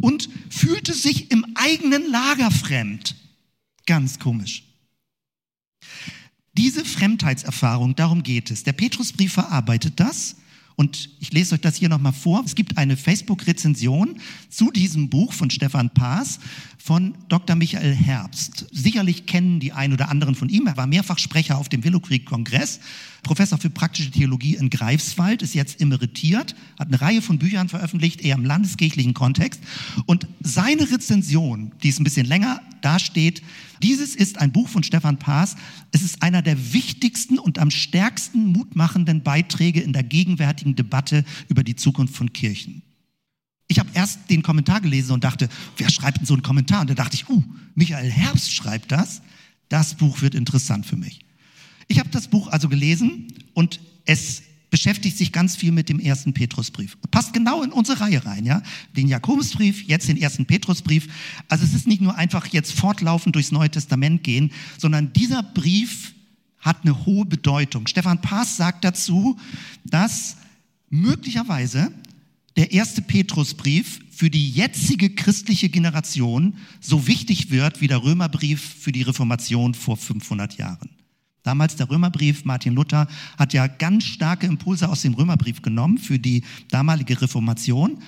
und 0.00 0.28
fühlte 0.50 0.92
sich 0.92 1.30
im 1.30 1.44
eigenen 1.54 2.10
Lager 2.10 2.50
fremd. 2.50 3.14
Ganz 3.86 4.18
komisch. 4.18 4.67
Diese 6.58 6.84
Fremdheitserfahrung, 6.84 7.94
darum 7.94 8.24
geht 8.24 8.50
es. 8.50 8.64
Der 8.64 8.72
Petrusbrief 8.72 9.34
verarbeitet 9.34 10.00
das 10.00 10.34
Und 10.74 11.10
ich 11.18 11.32
lese 11.32 11.54
euch 11.56 11.60
das 11.60 11.76
hier 11.76 11.88
nochmal 11.88 12.12
vor. 12.12 12.42
Es 12.44 12.54
gibt 12.54 12.78
eine 12.78 12.96
Facebook-Rezension 12.96 14.20
zu 14.48 14.72
diesem 14.72 15.08
Buch 15.08 15.32
von 15.32 15.50
Stefan 15.50 15.90
Paas 15.90 16.38
von 16.78 17.16
Dr. 17.28 17.54
Michael 17.56 17.94
Herbst. 17.94 18.66
Sicherlich 18.72 19.26
kennen 19.26 19.58
die 19.60 19.72
einen 19.72 19.92
oder 19.92 20.08
anderen 20.08 20.34
von 20.36 20.48
ihm. 20.48 20.66
Er 20.66 20.76
war 20.76 20.86
mehrfach 20.88 21.18
Sprecher 21.18 21.58
auf 21.58 21.68
dem 21.68 21.82
Willow 21.82 22.00
Creek 22.00 22.26
Kongress, 22.26 22.78
Professor 23.24 23.58
für 23.58 23.70
praktische 23.70 24.10
Theologie 24.10 24.54
in 24.54 24.70
Greifswald, 24.70 25.42
ist 25.42 25.54
jetzt 25.54 25.80
emeritiert, 25.80 26.54
hat 26.78 26.88
eine 26.88 27.00
Reihe 27.00 27.22
von 27.22 27.38
Büchern 27.38 27.68
veröffentlicht, 27.68 28.20
eher 28.20 28.36
im 28.36 28.44
landeskirchlichen 28.44 29.14
Kontext. 29.14 29.60
Und 30.06 30.26
seine 30.40 30.90
Rezension, 30.90 31.72
die 31.82 31.88
ist 31.88 32.00
ein 32.00 32.04
bisschen 32.04 32.26
länger, 32.26 32.62
da 32.82 33.00
steht, 33.00 33.42
dieses 33.82 34.14
ist 34.14 34.38
ein 34.38 34.52
Buch 34.52 34.68
von 34.68 34.82
Stefan 34.82 35.18
Paas. 35.18 35.56
Es 35.92 36.02
ist 36.02 36.22
einer 36.22 36.42
der 36.42 36.72
wichtigsten 36.72 37.38
und 37.38 37.58
am 37.58 37.70
stärksten 37.70 38.46
mutmachenden 38.46 39.22
Beiträge 39.22 39.80
in 39.80 39.92
der 39.92 40.02
gegenwärtigen 40.02 40.74
Debatte 40.74 41.24
über 41.48 41.62
die 41.62 41.76
Zukunft 41.76 42.14
von 42.14 42.32
Kirchen. 42.32 42.82
Ich 43.68 43.78
habe 43.78 43.90
erst 43.92 44.30
den 44.30 44.42
Kommentar 44.42 44.80
gelesen 44.80 45.12
und 45.12 45.24
dachte, 45.24 45.48
wer 45.76 45.90
schreibt 45.90 46.18
denn 46.18 46.26
so 46.26 46.34
einen 46.34 46.42
Kommentar? 46.42 46.80
Und 46.80 46.90
da 46.90 46.94
dachte 46.94 47.16
ich, 47.16 47.28
uh, 47.28 47.44
Michael 47.74 48.10
Herbst 48.10 48.52
schreibt 48.52 48.90
das. 48.90 49.20
Das 49.68 49.94
Buch 49.94 50.22
wird 50.22 50.34
interessant 50.34 50.86
für 50.86 50.96
mich. 50.96 51.20
Ich 51.86 51.98
habe 51.98 52.08
das 52.08 52.28
Buch 52.28 52.48
also 52.48 52.68
gelesen 52.68 53.32
und 53.52 53.80
es 54.06 54.42
beschäftigt 54.70 55.16
sich 55.16 55.32
ganz 55.32 55.56
viel 55.56 55.72
mit 55.72 55.88
dem 55.88 55.98
ersten 55.98 56.34
Petrusbrief. 56.34 56.96
Passt 57.10 57.32
genau 57.32 57.62
in 57.62 57.72
unsere 57.72 58.00
Reihe 58.00 58.24
rein, 58.24 58.44
ja? 58.44 58.62
Den 58.96 59.08
Jakobusbrief, 59.08 59.84
jetzt 59.84 60.08
den 60.08 60.16
ersten 60.16 60.46
Petrusbrief. 60.46 61.08
Also 61.48 61.64
es 61.64 61.74
ist 61.74 61.86
nicht 61.86 62.02
nur 62.02 62.16
einfach 62.16 62.46
jetzt 62.48 62.72
fortlaufend 62.72 63.34
durchs 63.34 63.52
Neue 63.52 63.70
Testament 63.70 64.24
gehen, 64.24 64.50
sondern 64.76 65.12
dieser 65.12 65.42
Brief 65.42 66.14
hat 66.58 66.82
eine 66.82 67.06
hohe 67.06 67.24
Bedeutung. 67.24 67.86
Stefan 67.86 68.20
Paas 68.20 68.56
sagt 68.56 68.84
dazu, 68.84 69.38
dass 69.84 70.36
möglicherweise 70.90 71.92
der 72.56 72.72
erste 72.72 73.02
Petrusbrief 73.02 74.00
für 74.10 74.30
die 74.30 74.50
jetzige 74.50 75.10
christliche 75.10 75.68
Generation 75.68 76.56
so 76.80 77.06
wichtig 77.06 77.50
wird 77.50 77.80
wie 77.80 77.86
der 77.86 78.02
Römerbrief 78.02 78.60
für 78.80 78.90
die 78.90 79.02
Reformation 79.02 79.74
vor 79.74 79.96
500 79.96 80.58
Jahren. 80.58 80.90
Damals 81.48 81.76
der 81.76 81.88
Römerbrief, 81.88 82.44
Martin 82.44 82.74
Luther 82.74 83.08
hat 83.38 83.54
ja 83.54 83.68
ganz 83.68 84.04
starke 84.04 84.46
Impulse 84.46 84.86
aus 84.86 85.00
dem 85.00 85.14
Römerbrief 85.14 85.62
genommen 85.62 85.96
für 85.96 86.18
die 86.18 86.44
damalige 86.70 87.22
Reformation. 87.22 88.02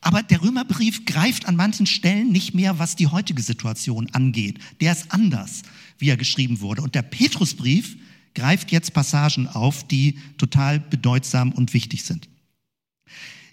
Aber 0.00 0.22
der 0.22 0.40
Römerbrief 0.40 1.04
greift 1.04 1.46
an 1.46 1.56
manchen 1.56 1.86
Stellen 1.86 2.30
nicht 2.30 2.54
mehr, 2.54 2.78
was 2.78 2.94
die 2.94 3.08
heutige 3.08 3.42
Situation 3.42 4.08
angeht. 4.12 4.60
Der 4.80 4.92
ist 4.92 5.10
anders, 5.10 5.62
wie 5.98 6.08
er 6.08 6.16
geschrieben 6.16 6.60
wurde. 6.60 6.82
Und 6.82 6.94
der 6.94 7.02
Petrusbrief 7.02 7.96
greift 8.32 8.70
jetzt 8.70 8.94
Passagen 8.94 9.48
auf, 9.48 9.82
die 9.82 10.20
total 10.38 10.78
bedeutsam 10.78 11.50
und 11.50 11.74
wichtig 11.74 12.04
sind. 12.04 12.28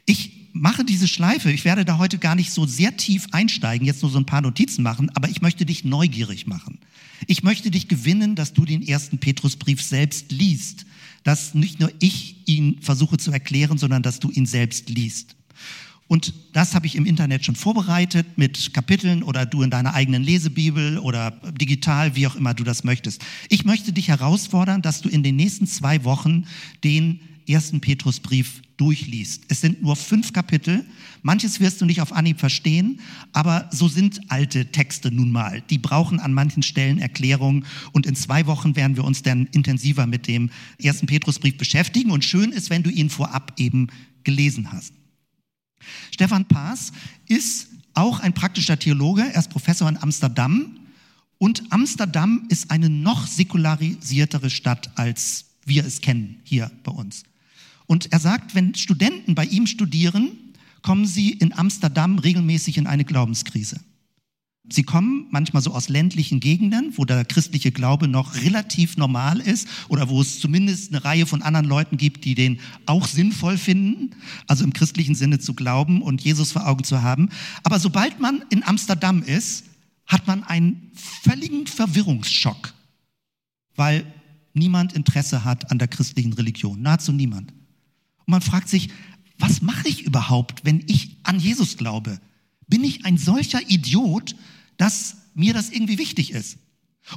Ich 0.06 0.50
mache 0.54 0.86
diese 0.86 1.08
Schleife. 1.08 1.52
Ich 1.52 1.66
werde 1.66 1.84
da 1.84 1.98
heute 1.98 2.20
gar 2.20 2.36
nicht 2.36 2.52
so 2.52 2.68
sehr 2.68 2.96
tief 2.96 3.26
einsteigen, 3.32 3.88
jetzt 3.88 4.04
nur 4.04 4.12
so 4.12 4.20
ein 4.20 4.28
paar 4.28 4.42
Notizen 4.42 4.84
machen, 4.84 5.10
aber 5.16 5.30
ich 5.30 5.42
möchte 5.42 5.66
dich 5.66 5.84
neugierig 5.84 6.46
machen. 6.46 6.78
Ich 7.28 7.44
möchte 7.44 7.72
dich 7.72 7.88
gewinnen, 7.88 8.36
dass 8.36 8.54
du 8.54 8.66
den 8.66 8.82
ersten 8.82 9.18
Petrusbrief 9.18 9.82
selbst 9.82 10.32
liest. 10.32 10.86
Dass 11.24 11.54
nicht 11.54 11.80
nur 11.80 11.92
ich 12.00 12.38
ihn 12.48 12.78
versuche 12.82 13.18
zu 13.18 13.32
erklären, 13.32 13.78
sondern 13.78 14.02
dass 14.02 14.20
du 14.20 14.32
ihn 14.32 14.46
selbst 14.46 14.90
liest. 14.90 15.36
Und 16.12 16.34
das 16.52 16.76
habe 16.76 16.88
ich 16.88 16.96
im 16.96 17.06
Internet 17.06 17.46
schon 17.46 17.56
vorbereitet 17.56 18.38
mit 18.38 18.74
Kapiteln 18.74 19.24
oder 19.24 19.46
du 19.46 19.62
in 19.62 19.70
deiner 19.70 19.94
eigenen 19.94 20.24
Lesebibel 20.24 20.98
oder 20.98 21.32
digital, 21.54 22.18
wie 22.18 22.28
auch 22.28 22.36
immer 22.36 22.54
du 22.54 22.66
das 22.66 22.84
möchtest. 22.84 23.22
Ich 23.48 23.64
möchte 23.64 23.94
dich 23.94 24.10
herausfordern, 24.10 24.82
dass 24.82 25.00
du 25.00 25.08
in 25.08 25.24
den 25.24 25.38
nächsten 25.38 25.68
zwei 25.68 26.04
Wochen 26.04 26.48
den 26.84 27.22
ersten 27.52 27.82
Petrusbrief 27.82 28.62
durchliest. 28.78 29.44
Es 29.48 29.62
sind 29.62 29.82
nur 29.82 29.96
fünf 29.96 30.34
Kapitel. 30.34 30.86
Manches 31.22 31.60
wirst 31.60 31.82
du 31.82 31.86
nicht 31.86 32.02
auf 32.02 32.14
Anhieb 32.14 32.40
verstehen, 32.40 33.00
aber 33.32 33.70
so 33.72 33.88
sind 33.88 34.22
alte 34.32 34.72
Texte 34.72 35.12
nun 35.12 35.32
mal. 35.32 35.62
Die 35.70 35.78
brauchen 35.78 36.20
an 36.20 36.34
manchen 36.34 36.64
Stellen 36.64 37.00
Erklärung 37.00 37.66
und 37.92 38.06
in 38.06 38.16
zwei 38.16 38.48
Wochen 38.48 38.76
werden 38.76 38.96
wir 38.96 39.04
uns 39.04 39.22
dann 39.22 39.48
intensiver 39.48 40.08
mit 40.08 40.28
dem 40.28 40.50
ersten 40.82 41.08
Petrusbrief 41.08 41.58
beschäftigen 41.58 42.12
und 42.12 42.26
schön 42.26 42.52
ist, 42.52 42.70
wenn 42.70 42.84
du 42.84 42.90
ihn 42.90 43.10
vorab 43.10 43.54
eben 43.58 43.88
gelesen 44.24 44.72
hast. 44.72 44.94
Stefan 46.12 46.48
Paas 46.48 46.92
ist 47.28 47.70
auch 47.94 48.20
ein 48.20 48.34
praktischer 48.34 48.80
Theologe. 48.80 49.22
Er 49.22 49.40
ist 49.40 49.50
Professor 49.50 49.90
in 49.90 49.98
Amsterdam 49.98 50.78
und 51.38 51.64
Amsterdam 51.72 52.46
ist 52.50 52.72
eine 52.72 52.90
noch 52.90 53.28
säkularisiertere 53.28 54.50
Stadt 54.50 54.92
als 54.96 55.46
wir 55.66 55.86
es 55.86 56.02
kennen 56.02 56.40
hier 56.44 56.72
bei 56.84 56.92
uns. 56.92 57.24
Und 57.92 58.14
er 58.14 58.22
sagt, 58.22 58.56
wenn 58.56 58.74
Studenten 58.74 59.36
bei 59.36 59.44
ihm 59.44 59.68
studieren, 59.68 60.32
kommen 60.82 61.06
sie 61.06 61.32
in 61.32 61.52
Amsterdam 61.52 62.20
regelmäßig 62.20 62.78
in 62.78 62.88
eine 62.88 63.04
Glaubenskrise. 63.04 63.82
Sie 64.70 64.84
kommen 64.84 65.28
manchmal 65.30 65.62
so 65.62 65.74
aus 65.74 65.90
ländlichen 65.90 66.40
Gegenden, 66.40 66.94
wo 66.96 67.04
der 67.04 67.26
christliche 67.26 67.74
Glaube 67.74 68.08
noch 68.08 68.36
relativ 68.36 68.96
normal 68.96 69.42
ist 69.42 69.68
oder 69.90 70.08
wo 70.08 70.22
es 70.22 70.40
zumindest 70.40 70.94
eine 70.94 71.04
Reihe 71.04 71.26
von 71.26 71.42
anderen 71.42 71.66
Leuten 71.66 71.98
gibt, 71.98 72.24
die 72.24 72.34
den 72.34 72.62
auch 72.86 73.06
sinnvoll 73.08 73.58
finden, 73.58 74.12
also 74.48 74.64
im 74.64 74.72
christlichen 74.72 75.14
Sinne 75.14 75.40
zu 75.40 75.54
glauben 75.54 76.02
und 76.02 76.22
Jesus 76.22 76.54
vor 76.54 76.68
Augen 76.68 76.86
zu 76.86 77.02
haben. 77.02 77.28
Aber 77.64 77.78
sobald 77.78 78.22
man 78.22 78.42
in 78.52 78.64
Amsterdam 78.64 79.22
ist, 79.22 79.66
hat 80.08 80.28
man 80.28 80.46
einen 80.46 80.92
völligen 80.94 81.68
Verwirrungsschock, 81.68 82.74
weil 83.76 84.06
niemand 84.54 84.94
Interesse 84.94 85.44
hat 85.44 85.70
an 85.72 85.78
der 85.78 85.90
christlichen 85.90 86.32
Religion, 86.32 86.82
nahezu 86.82 87.12
niemand. 87.12 87.52
Und 88.32 88.40
man 88.40 88.50
fragt 88.50 88.70
sich, 88.70 88.88
was 89.40 89.62
mache 89.62 89.90
ich 89.90 90.04
überhaupt, 90.04 90.64
wenn 90.64 90.86
ich 90.88 91.18
an 91.24 91.38
Jesus 91.38 91.76
glaube? 91.76 92.22
Bin 92.70 92.82
ich 92.82 93.04
ein 93.04 93.18
solcher 93.18 93.60
Idiot, 93.70 94.38
dass 94.78 95.18
mir 95.34 95.54
das 95.54 95.70
irgendwie 95.70 95.98
wichtig 95.98 96.32
ist? 96.32 96.58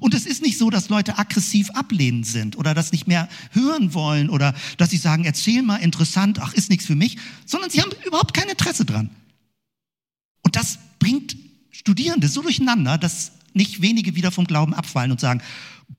Und 0.01 0.13
es 0.13 0.27
ist 0.27 0.43
nicht 0.43 0.59
so, 0.59 0.71
dass 0.71 0.89
Leute 0.89 1.17
aggressiv 1.17 1.71
ablehnend 1.71 2.27
sind 2.27 2.57
oder 2.57 2.75
das 2.75 2.91
nicht 2.91 3.07
mehr 3.07 3.29
hören 3.53 3.95
wollen 3.95 4.29
oder 4.29 4.57
dass 4.77 4.91
sie 4.91 4.97
sagen, 4.97 5.25
erzähl 5.25 5.63
mal 5.63 5.77
interessant, 5.77 6.41
ach, 6.41 6.53
ist 6.53 6.69
nichts 6.69 6.85
für 6.85 6.97
mich, 6.97 7.17
sondern 7.47 7.71
sie 7.71 7.81
haben 7.81 7.93
überhaupt 8.05 8.35
kein 8.35 8.49
Interesse 8.49 8.85
dran. 8.85 9.09
Und 10.43 10.57
das 10.57 10.81
bringt 10.99 11.37
Studierende 11.71 12.27
so 12.27 12.43
durcheinander, 12.43 12.99
dass 12.99 13.31
nicht 13.53 13.83
wenige 13.83 14.17
wieder 14.17 14.33
vom 14.33 14.49
Glauben 14.49 14.75
abfallen 14.75 15.13
und 15.13 15.21
sagen, 15.21 15.43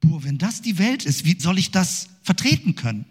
boah, 0.02 0.26
wenn 0.26 0.38
das 0.38 0.62
die 0.62 0.78
Welt 0.78 1.06
ist, 1.06 1.24
wie 1.24 1.40
soll 1.40 1.58
ich 1.58 1.72
das 1.72 2.10
vertreten 2.22 2.76
können? 2.76 3.06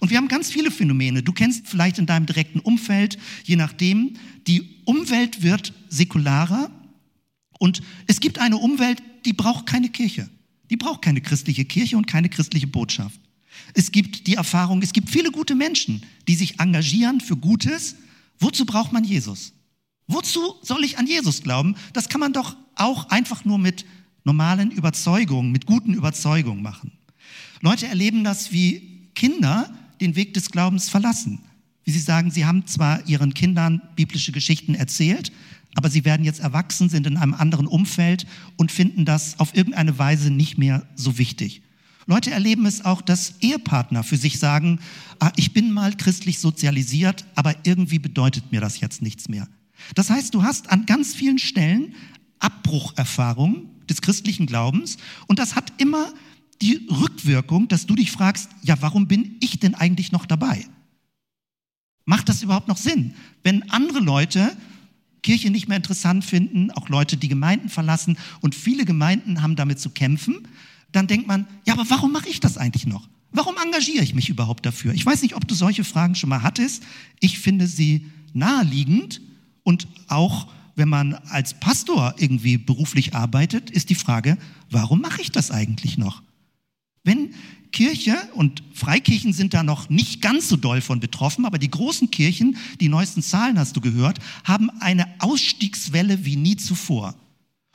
Und 0.00 0.10
wir 0.10 0.18
haben 0.18 0.28
ganz 0.28 0.50
viele 0.50 0.70
Phänomene. 0.70 1.22
Du 1.22 1.32
kennst 1.32 1.68
vielleicht 1.68 1.98
in 1.98 2.06
deinem 2.06 2.26
direkten 2.26 2.60
Umfeld, 2.60 3.18
je 3.44 3.56
nachdem, 3.56 4.14
die 4.46 4.80
Umwelt 4.84 5.42
wird 5.42 5.72
säkularer 5.88 6.70
und 7.58 7.82
es 8.06 8.20
gibt 8.20 8.38
eine 8.38 8.58
Umwelt, 8.58 9.02
die 9.24 9.32
braucht 9.32 9.66
keine 9.66 9.88
Kirche. 9.88 10.28
Die 10.70 10.76
braucht 10.76 11.02
keine 11.02 11.20
christliche 11.20 11.64
Kirche 11.64 11.96
und 11.96 12.06
keine 12.06 12.28
christliche 12.28 12.66
Botschaft. 12.66 13.20
Es 13.74 13.92
gibt 13.92 14.26
die 14.26 14.34
Erfahrung, 14.34 14.82
es 14.82 14.92
gibt 14.92 15.10
viele 15.10 15.30
gute 15.30 15.54
Menschen, 15.54 16.02
die 16.28 16.34
sich 16.34 16.60
engagieren 16.60 17.20
für 17.20 17.36
Gutes. 17.36 17.96
Wozu 18.38 18.66
braucht 18.66 18.92
man 18.92 19.04
Jesus? 19.04 19.52
Wozu 20.06 20.56
soll 20.62 20.84
ich 20.84 20.98
an 20.98 21.06
Jesus 21.06 21.42
glauben? 21.42 21.76
Das 21.92 22.08
kann 22.08 22.20
man 22.20 22.32
doch 22.32 22.56
auch 22.74 23.08
einfach 23.10 23.44
nur 23.44 23.58
mit 23.58 23.86
normalen 24.24 24.70
Überzeugungen, 24.70 25.52
mit 25.52 25.66
guten 25.66 25.94
Überzeugungen 25.94 26.62
machen. 26.62 26.92
Leute 27.60 27.86
erleben 27.86 28.24
das 28.24 28.52
wie 28.52 28.93
Kinder 29.14 29.70
den 30.00 30.16
Weg 30.16 30.34
des 30.34 30.50
Glaubens 30.50 30.88
verlassen. 30.88 31.40
Wie 31.84 31.90
sie 31.90 32.00
sagen, 32.00 32.30
sie 32.30 32.46
haben 32.46 32.66
zwar 32.66 33.06
ihren 33.06 33.34
Kindern 33.34 33.82
biblische 33.94 34.32
Geschichten 34.32 34.74
erzählt, 34.74 35.32
aber 35.74 35.90
sie 35.90 36.04
werden 36.04 36.24
jetzt 36.24 36.40
erwachsen, 36.40 36.88
sind 36.88 37.06
in 37.06 37.16
einem 37.16 37.34
anderen 37.34 37.66
Umfeld 37.66 38.26
und 38.56 38.72
finden 38.72 39.04
das 39.04 39.38
auf 39.38 39.54
irgendeine 39.54 39.98
Weise 39.98 40.30
nicht 40.30 40.56
mehr 40.56 40.86
so 40.94 41.18
wichtig. 41.18 41.62
Leute 42.06 42.30
erleben 42.30 42.66
es 42.66 42.84
auch, 42.84 43.00
dass 43.00 43.34
Ehepartner 43.40 44.02
für 44.02 44.16
sich 44.16 44.38
sagen, 44.38 44.78
ah, 45.20 45.32
ich 45.36 45.52
bin 45.52 45.72
mal 45.72 45.96
christlich 45.96 46.38
sozialisiert, 46.38 47.24
aber 47.34 47.54
irgendwie 47.64 47.98
bedeutet 47.98 48.52
mir 48.52 48.60
das 48.60 48.80
jetzt 48.80 49.02
nichts 49.02 49.28
mehr. 49.28 49.48
Das 49.94 50.10
heißt, 50.10 50.34
du 50.34 50.42
hast 50.42 50.70
an 50.70 50.86
ganz 50.86 51.14
vielen 51.14 51.38
Stellen 51.38 51.94
Abbrucherfahrungen 52.38 53.70
des 53.88 54.02
christlichen 54.02 54.46
Glaubens 54.46 54.98
und 55.26 55.38
das 55.38 55.56
hat 55.56 55.72
immer 55.78 56.12
die 56.62 56.86
Rückwirkung, 56.90 57.68
dass 57.68 57.86
du 57.86 57.94
dich 57.94 58.10
fragst, 58.10 58.50
ja, 58.62 58.76
warum 58.80 59.06
bin 59.08 59.36
ich 59.40 59.60
denn 59.60 59.74
eigentlich 59.74 60.12
noch 60.12 60.26
dabei? 60.26 60.66
Macht 62.04 62.28
das 62.28 62.42
überhaupt 62.42 62.68
noch 62.68 62.76
Sinn? 62.76 63.14
Wenn 63.42 63.70
andere 63.70 64.00
Leute 64.00 64.56
Kirche 65.22 65.50
nicht 65.50 65.68
mehr 65.68 65.78
interessant 65.78 66.24
finden, 66.24 66.70
auch 66.70 66.88
Leute, 66.88 67.16
die 67.16 67.28
Gemeinden 67.28 67.70
verlassen 67.70 68.18
und 68.40 68.54
viele 68.54 68.84
Gemeinden 68.84 69.42
haben 69.42 69.56
damit 69.56 69.80
zu 69.80 69.90
kämpfen, 69.90 70.46
dann 70.92 71.06
denkt 71.06 71.26
man, 71.26 71.46
ja, 71.66 71.72
aber 71.72 71.88
warum 71.88 72.12
mache 72.12 72.28
ich 72.28 72.40
das 72.40 72.58
eigentlich 72.58 72.86
noch? 72.86 73.08
Warum 73.32 73.56
engagiere 73.64 74.04
ich 74.04 74.14
mich 74.14 74.28
überhaupt 74.28 74.64
dafür? 74.64 74.94
Ich 74.94 75.04
weiß 75.04 75.22
nicht, 75.22 75.34
ob 75.34 75.48
du 75.48 75.54
solche 75.54 75.82
Fragen 75.82 76.14
schon 76.14 76.28
mal 76.28 76.42
hattest. 76.42 76.84
Ich 77.18 77.40
finde 77.40 77.66
sie 77.66 78.06
naheliegend 78.32 79.20
und 79.64 79.88
auch 80.06 80.46
wenn 80.76 80.88
man 80.88 81.14
als 81.14 81.58
Pastor 81.58 82.14
irgendwie 82.18 82.58
beruflich 82.58 83.14
arbeitet, 83.14 83.70
ist 83.70 83.90
die 83.90 83.94
Frage, 83.94 84.36
warum 84.70 85.00
mache 85.00 85.22
ich 85.22 85.32
das 85.32 85.50
eigentlich 85.50 85.98
noch? 85.98 86.22
Wenn 87.04 87.34
Kirche 87.70 88.16
und 88.34 88.62
Freikirchen 88.72 89.32
sind 89.32 89.52
da 89.52 89.62
noch 89.62 89.90
nicht 89.90 90.22
ganz 90.22 90.48
so 90.48 90.56
doll 90.56 90.80
von 90.80 91.00
betroffen, 91.00 91.44
aber 91.44 91.58
die 91.58 91.70
großen 91.70 92.10
Kirchen, 92.10 92.56
die 92.80 92.88
neuesten 92.88 93.22
Zahlen 93.22 93.58
hast 93.58 93.76
du 93.76 93.80
gehört, 93.80 94.18
haben 94.44 94.70
eine 94.80 95.06
Ausstiegswelle 95.18 96.24
wie 96.24 96.36
nie 96.36 96.56
zuvor. 96.56 97.14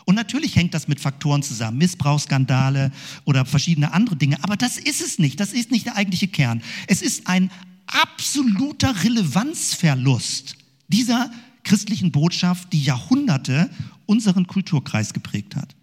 Und 0.05 0.15
natürlich 0.15 0.55
hängt 0.55 0.74
das 0.74 0.88
mit 0.88 1.00
Faktoren 1.00 1.43
zusammen, 1.43 1.77
Missbrauchsskandale 1.77 2.91
oder 3.25 3.45
verschiedene 3.45 3.93
andere 3.93 4.15
Dinge, 4.15 4.43
aber 4.43 4.55
das 4.57 4.77
ist 4.77 5.01
es 5.01 5.19
nicht, 5.19 5.39
das 5.39 5.53
ist 5.53 5.69
nicht 5.69 5.86
der 5.86 5.98
eigentliche 5.98 6.27
Kern. 6.27 6.63
Es 6.88 7.01
ist 7.01 7.27
ein 7.27 7.51
absoluter 7.86 9.03
Relevanzverlust 9.03 10.55
dieser 10.88 11.29
christlichen 11.63 12.12
Botschaft, 12.12 12.74
die 12.74 12.83
Jahrhunderte 12.83 13.69
unseren 14.05 14.48
Kulturkreis 14.48 15.13
geprägt 15.13 15.55
hat. 15.55 15.75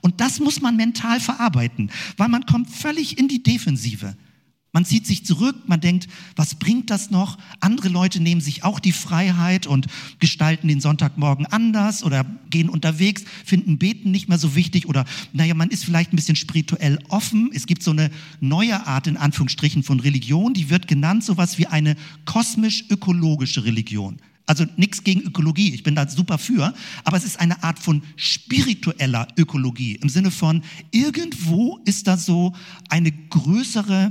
Und 0.00 0.20
das 0.20 0.40
muss 0.40 0.60
man 0.60 0.76
mental 0.76 1.20
verarbeiten, 1.20 1.90
weil 2.16 2.28
man 2.28 2.46
kommt 2.46 2.70
völlig 2.70 3.18
in 3.18 3.28
die 3.28 3.42
Defensive. 3.42 4.16
Man 4.72 4.84
zieht 4.84 5.06
sich 5.06 5.24
zurück, 5.24 5.56
man 5.66 5.80
denkt, 5.80 6.08
was 6.36 6.54
bringt 6.54 6.90
das 6.90 7.10
noch? 7.10 7.38
Andere 7.60 7.88
Leute 7.88 8.20
nehmen 8.20 8.42
sich 8.42 8.64
auch 8.64 8.80
die 8.80 8.92
Freiheit 8.92 9.66
und 9.66 9.86
gestalten 10.18 10.68
den 10.68 10.82
Sonntagmorgen 10.82 11.46
anders 11.46 12.04
oder 12.04 12.24
gehen 12.50 12.68
unterwegs, 12.68 13.24
finden 13.46 13.78
Beten 13.78 14.10
nicht 14.10 14.28
mehr 14.28 14.38
so 14.38 14.54
wichtig 14.54 14.86
oder, 14.86 15.06
naja, 15.32 15.54
man 15.54 15.70
ist 15.70 15.84
vielleicht 15.86 16.12
ein 16.12 16.16
bisschen 16.16 16.36
spirituell 16.36 16.98
offen. 17.08 17.50
Es 17.54 17.66
gibt 17.66 17.82
so 17.82 17.92
eine 17.92 18.10
neue 18.40 18.86
Art 18.86 19.06
in 19.06 19.16
Anführungsstrichen 19.16 19.82
von 19.82 20.00
Religion, 20.00 20.52
die 20.52 20.68
wird 20.68 20.86
genannt 20.86 21.24
sowas 21.24 21.58
wie 21.58 21.66
eine 21.66 21.96
kosmisch-ökologische 22.26 23.64
Religion. 23.64 24.18
Also 24.48 24.64
nichts 24.78 25.04
gegen 25.04 25.20
Ökologie, 25.20 25.74
ich 25.74 25.82
bin 25.82 25.94
da 25.94 26.08
super 26.08 26.38
für, 26.38 26.72
aber 27.04 27.18
es 27.18 27.24
ist 27.24 27.38
eine 27.38 27.62
Art 27.62 27.78
von 27.78 28.02
spiritueller 28.16 29.28
Ökologie 29.36 29.96
im 29.96 30.08
Sinne 30.08 30.30
von, 30.30 30.62
irgendwo 30.90 31.78
ist 31.84 32.06
da 32.06 32.16
so 32.16 32.54
eine 32.88 33.12
größere, 33.12 34.10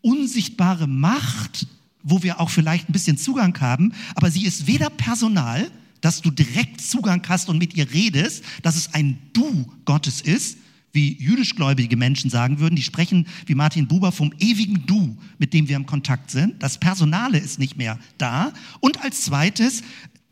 unsichtbare 0.00 0.86
Macht, 0.86 1.66
wo 2.04 2.22
wir 2.22 2.38
auch 2.38 2.48
vielleicht 2.48 2.88
ein 2.88 2.92
bisschen 2.92 3.18
Zugang 3.18 3.60
haben, 3.60 3.92
aber 4.14 4.30
sie 4.30 4.46
ist 4.46 4.68
weder 4.68 4.88
Personal, 4.88 5.68
dass 6.00 6.22
du 6.22 6.30
direkt 6.30 6.80
Zugang 6.80 7.20
hast 7.28 7.48
und 7.48 7.58
mit 7.58 7.74
ihr 7.74 7.92
redest, 7.92 8.44
dass 8.62 8.76
es 8.76 8.94
ein 8.94 9.18
Du 9.32 9.68
Gottes 9.84 10.20
ist, 10.20 10.58
wie 10.92 11.16
jüdischgläubige 11.18 11.96
Menschen 11.96 12.30
sagen 12.30 12.58
würden, 12.58 12.76
die 12.76 12.82
sprechen 12.82 13.26
wie 13.46 13.54
Martin 13.54 13.88
Buber 13.88 14.12
vom 14.12 14.32
ewigen 14.38 14.84
Du, 14.86 15.16
mit 15.38 15.54
dem 15.54 15.68
wir 15.68 15.76
im 15.76 15.86
Kontakt 15.86 16.30
sind. 16.30 16.62
Das 16.62 16.78
Personale 16.78 17.38
ist 17.38 17.58
nicht 17.58 17.76
mehr 17.76 17.98
da. 18.18 18.52
Und 18.80 19.02
als 19.02 19.22
zweites, 19.22 19.82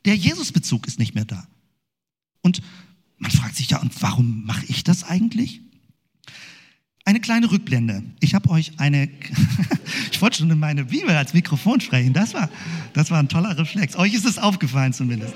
der 0.04 0.16
Jesusbezug 0.16 0.86
ist 0.86 0.98
nicht 0.98 1.14
mehr 1.14 1.24
da. 1.24 1.46
Und 2.42 2.62
man 3.18 3.30
fragt 3.30 3.56
sich 3.56 3.70
ja, 3.70 3.78
und 3.78 4.00
warum 4.02 4.44
mache 4.44 4.64
ich 4.68 4.84
das 4.84 5.04
eigentlich? 5.04 5.60
Eine 7.04 7.20
kleine 7.20 7.50
Rückblende. 7.50 8.02
Ich 8.20 8.34
habe 8.34 8.50
euch 8.50 8.78
eine, 8.78 9.08
ich 10.12 10.20
wollte 10.20 10.38
schon 10.38 10.50
in 10.50 10.58
meine 10.58 10.84
Bibel 10.86 11.10
als 11.10 11.32
Mikrofon 11.32 11.80
sprechen. 11.80 12.12
Das 12.12 12.34
war, 12.34 12.50
das 12.92 13.10
war 13.10 13.18
ein 13.18 13.28
toller 13.28 13.56
Reflex. 13.56 13.96
Euch 13.96 14.14
ist 14.14 14.26
es 14.26 14.38
aufgefallen 14.38 14.92
zumindest. 14.92 15.34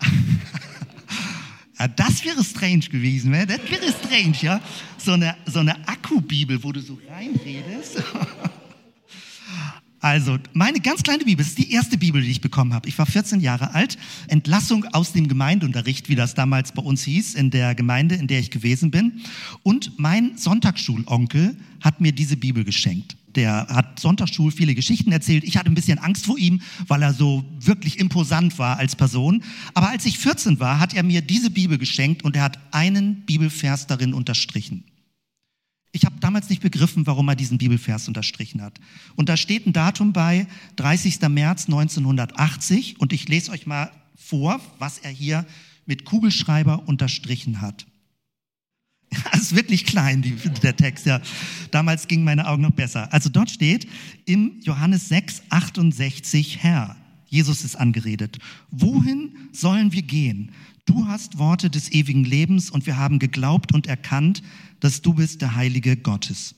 Ja, 1.84 1.88
das 1.88 2.24
wäre 2.24 2.42
strange 2.42 2.86
gewesen, 2.90 3.32
ne? 3.32 3.46
das 3.46 3.58
wäre 3.70 3.92
strange, 3.92 4.36
ja. 4.40 4.60
So 4.96 5.12
eine, 5.12 5.36
so 5.44 5.58
eine 5.58 5.86
Akkubibel, 5.86 6.62
wo 6.62 6.72
du 6.72 6.80
so 6.80 6.98
reinredest. 7.10 8.02
Also, 10.00 10.36
meine 10.52 10.80
ganz 10.80 11.02
kleine 11.02 11.24
Bibel, 11.24 11.42
das 11.42 11.48
ist 11.48 11.58
die 11.58 11.72
erste 11.72 11.96
Bibel, 11.96 12.20
die 12.20 12.30
ich 12.30 12.42
bekommen 12.42 12.74
habe. 12.74 12.86
Ich 12.90 12.98
war 12.98 13.06
14 13.06 13.40
Jahre 13.40 13.72
alt. 13.72 13.96
Entlassung 14.28 14.84
aus 14.92 15.12
dem 15.14 15.28
Gemeindeunterricht, 15.28 16.10
wie 16.10 16.14
das 16.14 16.34
damals 16.34 16.72
bei 16.72 16.82
uns 16.82 17.04
hieß, 17.04 17.32
in 17.32 17.50
der 17.50 17.74
Gemeinde, 17.74 18.14
in 18.14 18.26
der 18.26 18.38
ich 18.38 18.50
gewesen 18.50 18.90
bin. 18.90 19.22
Und 19.62 19.98
mein 19.98 20.36
Sonntagsschulonkel 20.36 21.56
hat 21.80 22.02
mir 22.02 22.12
diese 22.12 22.36
Bibel 22.36 22.64
geschenkt 22.64 23.16
der 23.36 23.66
hat 23.68 23.98
Sonntagsschul 24.00 24.50
viele 24.50 24.74
Geschichten 24.74 25.12
erzählt. 25.12 25.44
Ich 25.44 25.56
hatte 25.56 25.70
ein 25.70 25.74
bisschen 25.74 25.98
Angst 25.98 26.26
vor 26.26 26.38
ihm, 26.38 26.60
weil 26.86 27.02
er 27.02 27.12
so 27.12 27.44
wirklich 27.58 27.98
imposant 27.98 28.58
war 28.58 28.78
als 28.78 28.96
Person. 28.96 29.42
Aber 29.74 29.90
als 29.90 30.06
ich 30.06 30.18
14 30.18 30.60
war, 30.60 30.80
hat 30.80 30.94
er 30.94 31.02
mir 31.02 31.22
diese 31.22 31.50
Bibel 31.50 31.78
geschenkt 31.78 32.22
und 32.22 32.36
er 32.36 32.42
hat 32.42 32.58
einen 32.72 33.24
Bibelvers 33.26 33.86
darin 33.86 34.14
unterstrichen. 34.14 34.84
Ich 35.92 36.04
habe 36.04 36.16
damals 36.18 36.50
nicht 36.50 36.60
begriffen, 36.60 37.06
warum 37.06 37.28
er 37.28 37.36
diesen 37.36 37.58
Bibelvers 37.58 38.08
unterstrichen 38.08 38.60
hat. 38.60 38.80
Und 39.14 39.28
da 39.28 39.36
steht 39.36 39.64
ein 39.64 39.72
Datum 39.72 40.12
bei, 40.12 40.48
30. 40.74 41.20
März 41.28 41.66
1980. 41.66 42.98
Und 42.98 43.12
ich 43.12 43.28
lese 43.28 43.52
euch 43.52 43.66
mal 43.66 43.92
vor, 44.16 44.60
was 44.80 44.98
er 44.98 45.10
hier 45.10 45.46
mit 45.86 46.04
Kugelschreiber 46.04 46.88
unterstrichen 46.88 47.60
hat. 47.60 47.86
Das 49.32 49.40
ist 49.40 49.56
wirklich 49.56 49.84
klein, 49.84 50.22
die, 50.22 50.36
der 50.62 50.76
Text, 50.76 51.06
ja. 51.06 51.20
Damals 51.70 52.08
gingen 52.08 52.24
meine 52.24 52.46
Augen 52.46 52.62
noch 52.62 52.70
besser. 52.70 53.12
Also 53.12 53.28
dort 53.28 53.50
steht 53.50 53.86
im 54.24 54.60
Johannes 54.62 55.08
6, 55.08 55.42
68, 55.50 56.62
Herr, 56.62 56.96
Jesus 57.26 57.64
ist 57.64 57.76
angeredet. 57.76 58.38
Wohin 58.70 59.32
sollen 59.52 59.92
wir 59.92 60.02
gehen? 60.02 60.52
Du 60.86 61.06
hast 61.06 61.38
Worte 61.38 61.70
des 61.70 61.90
ewigen 61.90 62.24
Lebens 62.24 62.70
und 62.70 62.86
wir 62.86 62.96
haben 62.96 63.18
geglaubt 63.18 63.72
und 63.72 63.86
erkannt, 63.86 64.42
dass 64.80 65.02
du 65.02 65.14
bist 65.14 65.40
der 65.40 65.56
Heilige 65.56 65.96
Gottes. 65.96 66.54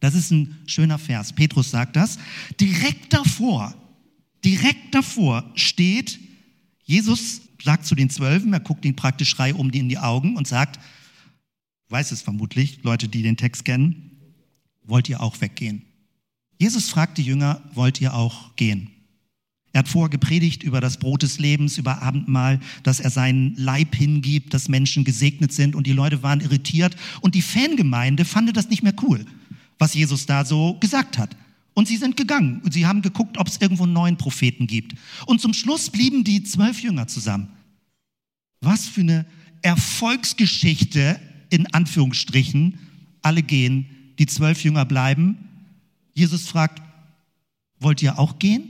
Das 0.00 0.14
ist 0.14 0.30
ein 0.30 0.58
schöner 0.66 0.98
Vers. 0.98 1.32
Petrus 1.32 1.70
sagt 1.70 1.96
das. 1.96 2.18
Direkt 2.60 3.12
davor, 3.12 3.74
direkt 4.44 4.94
davor 4.94 5.50
steht, 5.54 6.18
Jesus 6.84 7.42
sagt 7.62 7.86
zu 7.86 7.94
den 7.94 8.10
Zwölfen, 8.10 8.52
er 8.52 8.60
guckt 8.60 8.84
ihn 8.84 8.96
praktisch 8.96 9.34
frei 9.34 9.54
um 9.54 9.70
die 9.70 9.78
in 9.78 9.88
die 9.88 9.98
Augen 9.98 10.36
und 10.36 10.46
sagt, 10.46 10.80
weiß 11.92 12.10
es 12.10 12.22
vermutlich, 12.22 12.80
Leute, 12.82 13.06
die 13.06 13.22
den 13.22 13.36
Text 13.36 13.64
kennen, 13.66 14.10
wollt 14.82 15.08
ihr 15.08 15.20
auch 15.20 15.40
weggehen? 15.40 15.82
Jesus 16.58 16.88
fragt 16.88 17.18
die 17.18 17.22
Jünger, 17.22 17.62
wollt 17.74 18.00
ihr 18.00 18.14
auch 18.14 18.56
gehen? 18.56 18.90
Er 19.74 19.80
hat 19.80 19.88
vorher 19.88 20.10
gepredigt 20.10 20.62
über 20.62 20.80
das 20.80 20.96
Brot 20.98 21.22
des 21.22 21.38
Lebens, 21.38 21.78
über 21.78 22.02
Abendmahl, 22.02 22.60
dass 22.82 23.00
er 23.00 23.10
seinen 23.10 23.54
Leib 23.56 23.94
hingibt, 23.94 24.52
dass 24.52 24.68
Menschen 24.68 25.04
gesegnet 25.04 25.52
sind 25.52 25.74
und 25.74 25.86
die 25.86 25.92
Leute 25.92 26.22
waren 26.22 26.40
irritiert 26.40 26.96
und 27.20 27.34
die 27.34 27.42
Fangemeinde 27.42 28.24
fand 28.24 28.54
das 28.56 28.68
nicht 28.68 28.82
mehr 28.82 28.94
cool, 29.02 29.24
was 29.78 29.94
Jesus 29.94 30.26
da 30.26 30.44
so 30.44 30.74
gesagt 30.78 31.18
hat. 31.18 31.36
Und 31.74 31.88
sie 31.88 31.96
sind 31.96 32.18
gegangen 32.18 32.60
und 32.64 32.72
sie 32.72 32.86
haben 32.86 33.00
geguckt, 33.00 33.38
ob 33.38 33.48
es 33.48 33.60
irgendwo 33.60 33.84
einen 33.84 33.94
neuen 33.94 34.18
Propheten 34.18 34.66
gibt. 34.66 34.94
Und 35.26 35.40
zum 35.40 35.54
Schluss 35.54 35.88
blieben 35.88 36.22
die 36.22 36.42
zwölf 36.42 36.82
Jünger 36.82 37.06
zusammen. 37.06 37.48
Was 38.60 38.86
für 38.86 39.00
eine 39.00 39.26
Erfolgsgeschichte 39.62 41.18
in 41.52 41.72
Anführungsstrichen, 41.72 42.78
alle 43.20 43.42
gehen, 43.42 43.86
die 44.18 44.26
zwölf 44.26 44.64
Jünger 44.64 44.86
bleiben. 44.86 45.36
Jesus 46.14 46.48
fragt, 46.48 46.82
wollt 47.78 48.02
ihr 48.02 48.18
auch 48.18 48.38
gehen? 48.38 48.68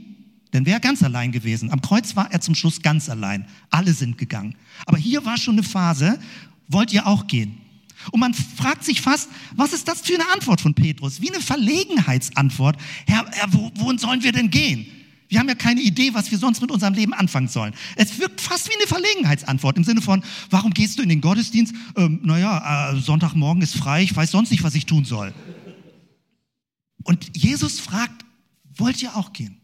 Denn 0.51 0.65
wäre 0.65 0.79
ganz 0.79 1.01
allein 1.01 1.31
gewesen. 1.31 1.71
Am 1.71 1.81
Kreuz 1.81 2.15
war 2.15 2.31
er 2.31 2.41
zum 2.41 2.55
Schluss 2.55 2.81
ganz 2.81 3.09
allein. 3.09 3.47
Alle 3.69 3.93
sind 3.93 4.17
gegangen. 4.17 4.55
Aber 4.85 4.97
hier 4.97 5.25
war 5.25 5.37
schon 5.37 5.55
eine 5.55 5.63
Phase, 5.63 6.19
wollt 6.67 6.93
ihr 6.93 7.07
auch 7.07 7.27
gehen? 7.27 7.57
Und 8.11 8.19
man 8.19 8.33
fragt 8.33 8.83
sich 8.83 9.01
fast, 9.01 9.29
was 9.55 9.71
ist 9.71 9.87
das 9.87 10.01
für 10.01 10.15
eine 10.15 10.29
Antwort 10.33 10.59
von 10.59 10.73
Petrus? 10.73 11.21
Wie 11.21 11.31
eine 11.31 11.41
Verlegenheitsantwort. 11.41 12.75
Herr, 13.07 13.25
Herr 13.31 13.53
wo, 13.53 13.71
wohin 13.75 13.97
sollen 13.97 14.21
wir 14.23 14.33
denn 14.33 14.49
gehen? 14.49 14.85
Wir 15.33 15.39
haben 15.39 15.49
ja 15.49 15.55
keine 15.55 15.81
Idee, 15.81 16.13
was 16.13 16.29
wir 16.29 16.37
sonst 16.37 16.61
mit 16.61 16.69
unserem 16.69 16.93
Leben 16.93 17.11
anfangen 17.11 17.47
sollen. 17.47 17.73
Es 17.95 18.19
wirkt 18.19 18.39
fast 18.39 18.69
wie 18.69 18.75
eine 18.75 18.85
Verlegenheitsantwort 18.85 19.77
im 19.77 19.83
Sinne 19.83 19.99
von, 19.99 20.23
warum 20.51 20.75
gehst 20.75 20.99
du 20.99 21.01
in 21.01 21.09
den 21.09 21.21
Gottesdienst? 21.21 21.73
Ähm, 21.95 22.19
naja, 22.21 22.91
äh, 22.91 22.99
Sonntagmorgen 22.99 23.63
ist 23.63 23.75
frei, 23.75 24.03
ich 24.03 24.15
weiß 24.15 24.29
sonst 24.29 24.51
nicht, 24.51 24.61
was 24.61 24.75
ich 24.75 24.85
tun 24.85 25.05
soll. 25.05 25.33
Und 27.01 27.35
Jesus 27.35 27.79
fragt, 27.79 28.23
wollt 28.75 29.01
ihr 29.01 29.17
auch 29.17 29.33
gehen? 29.33 29.57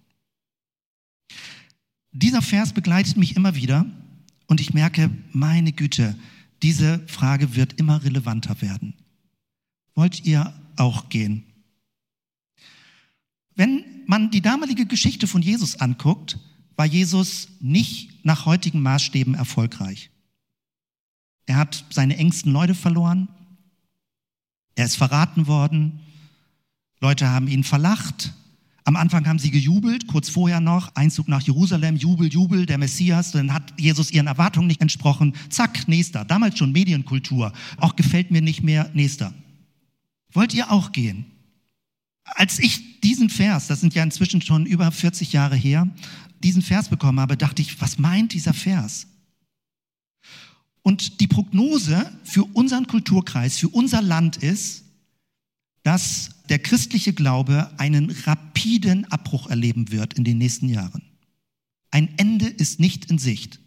Dieser 2.14 2.42
Vers 2.42 2.74
begleitet 2.74 3.18
mich 3.18 3.36
immer 3.36 3.54
wieder 3.54 3.86
und 4.48 4.62
ich 4.62 4.74
merke, 4.74 5.12
meine 5.34 5.72
Güte, 5.72 6.18
diese 6.64 7.06
Frage 7.06 7.56
wird 7.56 7.74
immer 7.74 8.04
relevanter 8.04 8.60
werden. 8.64 8.96
Wollt 9.94 10.26
ihr 10.26 10.52
auch 10.78 11.10
gehen? 11.10 11.44
Wenn 13.54 13.99
man 14.10 14.32
die 14.32 14.42
damalige 14.42 14.88
Geschichte 14.88 15.28
von 15.28 15.44
Jesus 15.44 15.80
anguckt, 15.80 16.40
war 16.76 16.88
Jesus 16.88 17.50
nicht 17.60 18.26
nach 18.26 18.48
heutigen 18.48 18.82
Maßstäben 18.82 19.36
erfolgreich. 19.36 20.10
Er 21.46 21.58
hat 21.58 21.86
seine 21.92 22.18
engsten 22.18 22.52
Leute 22.52 22.74
verloren. 22.74 23.28
Er 24.74 24.86
ist 24.86 24.96
verraten 24.96 25.46
worden. 25.46 26.00
Leute 27.00 27.30
haben 27.30 27.48
ihn 27.48 27.64
verlacht. 27.64 28.34
Am 28.84 28.96
Anfang 28.96 29.28
haben 29.28 29.38
sie 29.38 29.52
gejubelt, 29.52 30.08
kurz 30.08 30.30
vorher 30.30 30.60
noch, 30.60 30.96
Einzug 30.96 31.28
nach 31.28 31.42
Jerusalem, 31.42 31.96
Jubel, 31.96 32.30
Jubel, 32.30 32.66
der 32.66 32.80
Messias. 32.80 33.32
Dann 33.32 33.54
hat 33.54 33.80
Jesus 33.80 34.10
ihren 34.10 34.26
Erwartungen 34.26 34.66
nicht 34.66 34.82
entsprochen. 34.82 35.36
Zack, 35.50 35.88
nächster. 35.88 36.26
Damals 36.26 36.58
schon 36.58 36.72
Medienkultur. 36.72 37.54
Auch 37.78 37.96
gefällt 37.96 38.32
mir 38.32 38.42
nicht 38.42 38.64
mehr, 38.64 38.90
nächster. 38.96 39.36
Wollt 40.34 40.56
ihr 40.56 40.72
auch 40.72 40.94
gehen? 40.94 41.26
Als 42.24 42.58
ich 42.58 42.89
diesen 43.04 43.30
Vers, 43.30 43.68
das 43.68 43.82
sind 43.82 43.94
ja 43.94 44.04
inzwischen 44.04 44.42
schon 44.42 44.66
über 44.66 44.92
40 44.92 45.34
Jahre 45.34 45.56
her, 45.56 45.88
diesen 46.44 46.62
Vers 46.62 46.90
bekommen 46.90 47.20
habe, 47.20 47.38
dachte 47.38 47.62
ich, 47.62 47.80
was 47.82 47.98
meint 47.98 48.34
dieser 48.34 48.54
Vers? 48.54 49.08
Und 50.82 51.20
die 51.20 51.28
Prognose 51.28 52.12
für 52.24 52.44
unseren 52.44 52.88
Kulturkreis, 52.88 53.58
für 53.58 53.70
unser 53.70 54.02
Land 54.02 54.38
ist, 54.38 54.86
dass 55.84 56.32
der 56.50 56.60
christliche 56.60 57.14
Glaube 57.14 57.72
einen 57.78 58.10
rapiden 58.10 59.06
Abbruch 59.12 59.48
erleben 59.48 59.92
wird 59.92 60.14
in 60.16 60.24
den 60.24 60.38
nächsten 60.38 60.70
Jahren. 60.70 61.04
Ein 61.92 62.10
Ende 62.18 62.48
ist 62.48 62.80
nicht 62.80 63.06
in 63.06 63.18
Sicht. 63.18 63.60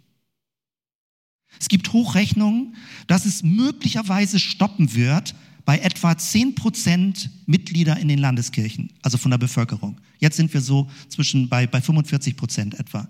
Es 1.60 1.68
gibt 1.68 1.92
Hochrechnungen, 1.92 2.76
dass 3.06 3.26
es 3.26 3.42
möglicherweise 3.42 4.38
stoppen 4.38 4.94
wird 4.94 5.34
bei 5.64 5.78
etwa 5.78 6.16
10 6.16 6.54
Prozent 6.54 7.30
Mitglieder 7.46 7.96
in 7.98 8.08
den 8.08 8.18
Landeskirchen, 8.18 8.92
also 9.02 9.18
von 9.18 9.30
der 9.30 9.38
Bevölkerung. 9.38 10.00
Jetzt 10.18 10.36
sind 10.36 10.52
wir 10.52 10.60
so 10.60 10.90
zwischen 11.08 11.48
bei, 11.48 11.66
bei 11.66 11.80
45 11.80 12.36
Prozent 12.36 12.78
etwa, 12.78 13.08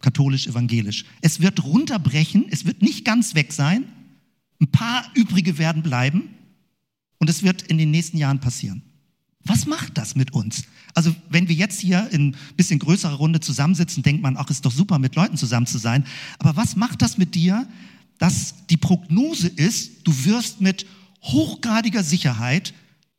katholisch, 0.00 0.46
evangelisch. 0.46 1.04
Es 1.20 1.40
wird 1.40 1.64
runterbrechen, 1.64 2.46
es 2.50 2.64
wird 2.64 2.82
nicht 2.82 3.04
ganz 3.04 3.34
weg 3.34 3.52
sein, 3.52 3.84
ein 4.60 4.68
paar 4.68 5.04
übrige 5.14 5.58
werden 5.58 5.82
bleiben 5.82 6.28
und 7.18 7.30
es 7.30 7.42
wird 7.42 7.62
in 7.62 7.78
den 7.78 7.90
nächsten 7.90 8.18
Jahren 8.18 8.40
passieren. 8.40 8.82
Was 9.44 9.66
macht 9.66 9.98
das 9.98 10.14
mit 10.14 10.32
uns? 10.32 10.64
Also 10.94 11.14
wenn 11.28 11.48
wir 11.48 11.54
jetzt 11.54 11.80
hier 11.80 12.08
in 12.12 12.28
ein 12.28 12.36
bisschen 12.56 12.78
größerer 12.78 13.14
Runde 13.14 13.40
zusammensitzen, 13.40 14.02
denkt 14.02 14.22
man, 14.22 14.36
ach, 14.38 14.48
ist 14.48 14.64
doch 14.64 14.72
super, 14.72 14.98
mit 14.98 15.16
Leuten 15.16 15.36
zusammen 15.36 15.66
zu 15.66 15.76
sein. 15.76 16.06
Aber 16.38 16.56
was 16.56 16.76
macht 16.76 17.02
das 17.02 17.18
mit 17.18 17.34
dir, 17.34 17.68
dass 18.18 18.54
die 18.70 18.76
Prognose 18.76 19.48
ist, 19.48 20.06
du 20.06 20.24
wirst 20.24 20.60
mit 20.60 20.86
hochgradiger 21.24 22.04
Sicherheit 22.04 22.74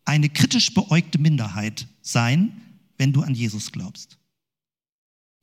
eine 0.06 0.30
kritisch 0.30 0.74
beäugte 0.74 1.18
Minderheit 1.18 1.88
sein, 2.02 2.62
wenn 2.98 3.12
du 3.12 3.22
an 3.22 3.34
Jesus 3.34 3.72
glaubst. 3.72 4.18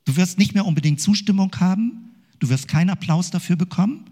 Du 0.05 0.17
wirst 0.17 0.39
nicht 0.39 0.55
mehr 0.55 0.67
unbedingt 0.67 1.01
Zustimmung 1.01 1.55
haben, 1.61 2.15
du 2.39 2.49
wirst 2.49 2.69
keinen 2.69 2.91
Applaus 2.91 3.31
dafür 3.31 3.57
bekommen, 3.57 4.05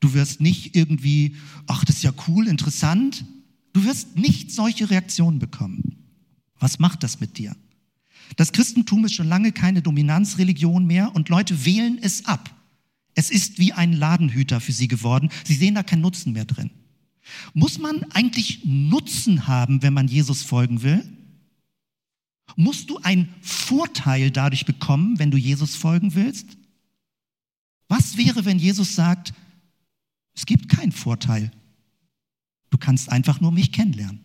du 0.00 0.12
wirst 0.12 0.40
nicht 0.40 0.76
irgendwie, 0.76 1.36
ach, 1.66 1.84
das 1.84 1.96
ist 1.96 2.02
ja 2.02 2.12
cool, 2.28 2.46
interessant, 2.46 3.24
du 3.72 3.84
wirst 3.84 4.16
nicht 4.16 4.52
solche 4.52 4.90
Reaktionen 4.90 5.38
bekommen. 5.38 5.96
Was 6.58 6.78
macht 6.78 7.02
das 7.02 7.20
mit 7.20 7.38
dir? 7.38 7.56
Das 8.36 8.52
Christentum 8.52 9.04
ist 9.04 9.14
schon 9.14 9.28
lange 9.28 9.52
keine 9.52 9.82
Dominanzreligion 9.82 10.86
mehr 10.86 11.14
und 11.14 11.28
Leute 11.28 11.64
wählen 11.64 11.98
es 12.00 12.24
ab. 12.24 12.50
Es 13.14 13.30
ist 13.30 13.58
wie 13.58 13.72
ein 13.72 13.92
Ladenhüter 13.92 14.60
für 14.60 14.72
sie 14.72 14.88
geworden. 14.88 15.30
Sie 15.44 15.54
sehen 15.54 15.74
da 15.74 15.82
keinen 15.82 16.00
Nutzen 16.00 16.32
mehr 16.32 16.44
drin. 16.44 16.70
Muss 17.52 17.78
man 17.78 18.04
eigentlich 18.12 18.64
Nutzen 18.64 19.46
haben, 19.46 19.82
wenn 19.82 19.94
man 19.94 20.08
Jesus 20.08 20.42
folgen 20.42 20.82
will? 20.82 21.02
Musst 22.56 22.90
du 22.90 22.98
einen 22.98 23.34
Vorteil 23.40 24.30
dadurch 24.30 24.66
bekommen, 24.66 25.18
wenn 25.18 25.30
du 25.30 25.38
Jesus 25.38 25.76
folgen 25.76 26.14
willst? 26.14 26.46
Was 27.88 28.16
wäre, 28.16 28.44
wenn 28.44 28.58
Jesus 28.58 28.94
sagt, 28.94 29.34
es 30.34 30.46
gibt 30.46 30.68
keinen 30.68 30.92
Vorteil. 30.92 31.50
Du 32.70 32.78
kannst 32.78 33.08
einfach 33.08 33.40
nur 33.40 33.52
mich 33.52 33.72
kennenlernen. 33.72 34.20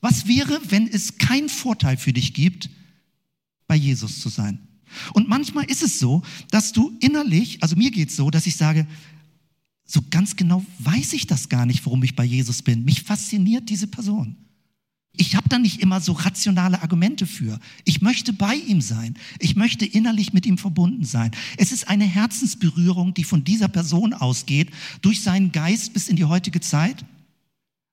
Was 0.00 0.26
wäre, 0.26 0.60
wenn 0.70 0.88
es 0.88 1.18
keinen 1.18 1.48
Vorteil 1.48 1.96
für 1.96 2.12
dich 2.12 2.34
gibt, 2.34 2.68
bei 3.66 3.76
Jesus 3.76 4.20
zu 4.20 4.28
sein? 4.28 4.58
Und 5.14 5.28
manchmal 5.28 5.64
ist 5.70 5.82
es 5.82 5.98
so, 5.98 6.22
dass 6.50 6.72
du 6.72 6.94
innerlich, 7.00 7.62
also 7.62 7.76
mir 7.76 7.90
geht 7.90 8.10
es 8.10 8.16
so, 8.16 8.30
dass 8.30 8.46
ich 8.46 8.56
sage, 8.56 8.86
so 9.84 10.00
ganz 10.10 10.36
genau 10.36 10.64
weiß 10.78 11.12
ich 11.12 11.26
das 11.26 11.48
gar 11.48 11.66
nicht, 11.66 11.84
warum 11.84 12.02
ich 12.02 12.16
bei 12.16 12.24
Jesus 12.24 12.62
bin. 12.62 12.84
Mich 12.84 13.02
fasziniert 13.02 13.68
diese 13.68 13.86
Person. 13.86 14.36
Ich 15.14 15.36
habe 15.36 15.48
da 15.48 15.58
nicht 15.58 15.80
immer 15.80 16.00
so 16.00 16.12
rationale 16.12 16.80
Argumente 16.80 17.26
für. 17.26 17.58
Ich 17.84 18.00
möchte 18.00 18.32
bei 18.32 18.54
ihm 18.54 18.80
sein. 18.80 19.18
Ich 19.38 19.56
möchte 19.56 19.84
innerlich 19.84 20.32
mit 20.32 20.46
ihm 20.46 20.56
verbunden 20.56 21.04
sein. 21.04 21.32
Es 21.58 21.70
ist 21.70 21.88
eine 21.88 22.04
Herzensberührung, 22.04 23.12
die 23.12 23.24
von 23.24 23.44
dieser 23.44 23.68
Person 23.68 24.14
ausgeht, 24.14 24.70
durch 25.02 25.22
seinen 25.22 25.52
Geist 25.52 25.92
bis 25.92 26.08
in 26.08 26.16
die 26.16 26.24
heutige 26.24 26.60
Zeit. 26.60 27.04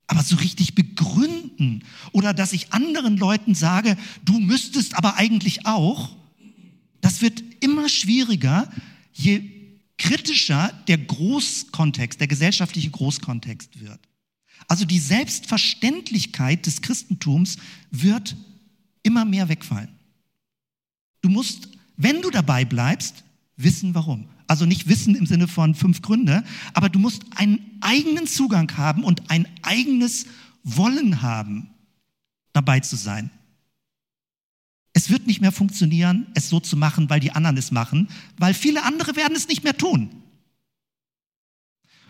Aber 0.07 0.23
so 0.23 0.37
richtig 0.37 0.75
begründen 0.75 1.83
oder 2.13 2.33
dass 2.33 2.53
ich 2.53 2.71
anderen 2.71 3.17
Leuten 3.17 3.53
sage, 3.53 3.97
du 4.23 4.39
müsstest 4.39 4.95
aber 4.95 5.17
eigentlich 5.17 5.65
auch, 5.65 6.15
das 7.01 7.21
wird 7.21 7.43
immer 7.59 7.89
schwieriger, 7.89 8.71
je 9.13 9.58
kritischer 9.99 10.73
der 10.87 10.97
Großkontext, 10.97 12.19
der 12.19 12.27
gesellschaftliche 12.27 12.89
Großkontext 12.89 13.79
wird. 13.79 13.99
Also 14.67 14.85
die 14.85 14.99
Selbstverständlichkeit 14.99 16.65
des 16.65 16.81
Christentums 16.81 17.57
wird 17.91 18.35
immer 19.03 19.25
mehr 19.25 19.49
wegfallen. 19.49 19.89
Du 21.21 21.29
musst, 21.29 21.69
wenn 21.97 22.21
du 22.21 22.29
dabei 22.31 22.65
bleibst, 22.65 23.23
wissen 23.57 23.93
warum. 23.93 24.27
Also 24.47 24.65
nicht 24.65 24.87
wissen 24.87 25.15
im 25.15 25.27
Sinne 25.27 25.47
von 25.47 25.75
fünf 25.75 26.01
Gründe, 26.01 26.43
aber 26.73 26.89
du 26.89 26.97
musst 26.97 27.23
einen 27.35 27.59
eigenen 27.81 28.25
Zugang 28.25 28.75
haben 28.77 29.03
und 29.03 29.29
ein 29.29 29.47
eigenes 29.61 30.25
Wollen 30.63 31.21
haben, 31.21 31.69
dabei 32.53 32.79
zu 32.79 32.95
sein. 32.95 33.29
Es 34.93 35.09
wird 35.09 35.27
nicht 35.27 35.41
mehr 35.41 35.51
funktionieren, 35.51 36.27
es 36.33 36.49
so 36.49 36.59
zu 36.59 36.75
machen, 36.75 37.09
weil 37.09 37.19
die 37.19 37.31
anderen 37.31 37.57
es 37.57 37.71
machen, 37.71 38.07
weil 38.37 38.53
viele 38.53 38.83
andere 38.83 39.15
werden 39.15 39.35
es 39.35 39.47
nicht 39.47 39.63
mehr 39.63 39.77
tun. 39.77 40.09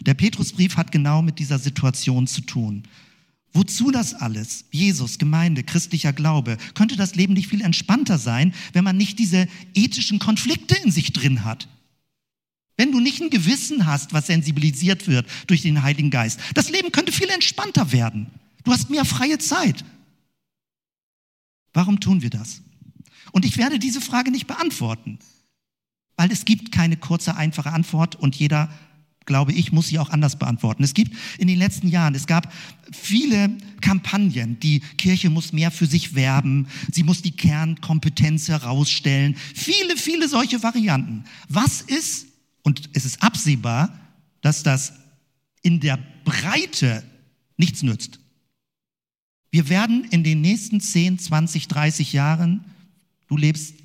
Der 0.02 0.14
Petrusbrief 0.14 0.78
hat 0.78 0.92
genau 0.92 1.22
mit 1.22 1.40
dieser 1.40 1.60
Situation 1.60 2.26
zu 2.26 2.42
tun. 2.42 2.84
Wozu 3.52 3.92
das 3.92 4.14
alles? 4.14 4.66
Jesus, 4.72 5.18
Gemeinde, 5.18 5.64
christlicher 5.64 6.14
Glaube. 6.14 6.58
Könnte 6.76 6.96
das 6.96 7.16
Leben 7.16 7.34
nicht 7.34 7.48
viel 7.48 7.62
entspannter 7.62 8.18
sein, 8.18 8.54
wenn 8.74 8.84
man 8.84 8.96
nicht 8.96 9.18
diese 9.20 9.48
ethischen 9.74 10.20
Konflikte 10.20 10.76
in 10.84 10.92
sich 10.92 11.14
drin 11.14 11.44
hat? 11.44 11.68
Wenn 12.78 12.92
du 12.92 13.00
nicht 13.00 13.22
ein 13.22 13.30
Gewissen 13.30 13.86
hast, 13.86 14.14
was 14.14 14.28
sensibilisiert 14.28 15.08
wird 15.08 15.28
durch 15.48 15.64
den 15.64 15.82
Heiligen 15.82 16.12
Geist. 16.12 16.40
Das 16.54 16.70
Leben 16.70 16.92
könnte 16.92 17.12
viel 17.12 17.30
entspannter 17.30 17.92
werden. 17.92 18.28
Du 18.64 18.72
hast 18.72 18.90
mehr 18.90 19.04
freie 19.04 19.40
Zeit. 19.40 19.84
Warum 21.74 22.00
tun 22.00 22.22
wir 22.22 22.30
das? 22.30 22.62
Und 23.32 23.46
ich 23.46 23.58
werde 23.58 23.80
diese 23.80 24.02
Frage 24.02 24.32
nicht 24.32 24.48
beantworten, 24.48 25.20
weil 26.16 26.32
es 26.32 26.46
gibt 26.46 26.72
keine 26.72 26.98
kurze, 26.98 27.36
einfache 27.36 27.72
Antwort 27.72 28.16
und 28.16 28.36
jeder 28.36 28.70
glaube 29.30 29.54
ich, 29.54 29.72
muss 29.72 29.88
sie 29.90 30.00
auch 30.00 30.10
anders 30.10 30.40
beantworten. 30.40 30.84
Es 30.84 30.96
gibt 30.96 31.16
in 31.38 31.48
den 31.48 31.60
letzten 31.60 31.88
Jahren, 31.88 32.16
es 32.16 32.26
gab 32.26 32.52
viele 32.92 33.56
Kampagnen, 33.80 34.60
die 34.60 34.80
Kirche 34.98 35.30
muss 35.30 35.54
mehr 35.54 35.70
für 35.70 35.86
sich 35.86 36.16
werben, 36.16 36.68
sie 36.92 37.04
muss 37.04 37.22
die 37.22 37.32
Kernkompetenz 37.32 38.48
herausstellen, 38.48 39.36
viele, 39.54 39.98
viele 39.98 40.28
solche 40.28 40.64
Varianten. 40.64 41.26
Was 41.48 41.82
ist, 41.82 42.26
und 42.64 42.90
es 42.94 43.06
ist 43.06 43.22
absehbar, 43.22 43.98
dass 44.42 44.64
das 44.64 44.94
in 45.62 45.80
der 45.80 46.00
Breite 46.26 47.04
nichts 47.56 47.84
nützt. 47.84 48.20
Wir 49.52 49.70
werden 49.70 50.06
in 50.06 50.24
den 50.24 50.42
nächsten 50.42 50.82
10, 50.82 51.20
20, 51.20 51.68
30 51.68 52.14
Jahren, 52.14 52.66
du 53.30 53.38
lebst 53.38 53.76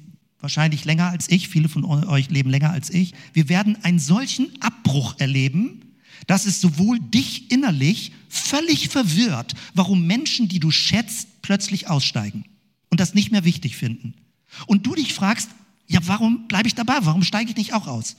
wahrscheinlich 0.40 0.85
länger 0.85 1.09
als 1.09 1.30
ich, 1.30 1.48
viele 1.48 1.68
von 1.68 1.85
euch 1.85 2.28
leben 2.28 2.50
länger 2.50 2.70
als 2.70 2.90
ich, 2.90 3.14
wir 3.33 3.48
werden 3.48 3.83
einen 3.85 3.98
solchen 3.98 4.50
Abbruch 4.61 5.14
erleben, 5.18 5.80
dass 6.26 6.46
es 6.46 6.61
sowohl 6.61 6.98
dich 6.98 7.50
innerlich 7.50 8.12
völlig 8.28 8.88
verwirrt, 8.88 9.54
warum 9.74 10.07
Menschen, 10.07 10.48
die 10.48 10.61
du 10.61 10.70
schätzt, 10.70 11.42
plötzlich 11.42 11.88
aussteigen 11.88 12.44
und 12.90 13.00
das 13.00 13.14
nicht 13.14 13.30
mehr 13.30 13.44
wichtig 13.44 13.76
finden. 13.76 14.14
Und 14.66 14.87
du 14.87 14.94
dich 14.94 15.14
fragst, 15.14 15.50
ja, 15.87 16.00
warum 16.04 16.48
bleibe 16.48 16.68
ich 16.68 16.74
dabei? 16.74 16.98
Warum 17.02 17.22
steige 17.22 17.50
ich 17.50 17.57
nicht 17.57 17.74
auch 17.74 17.87
aus? 17.87 18.16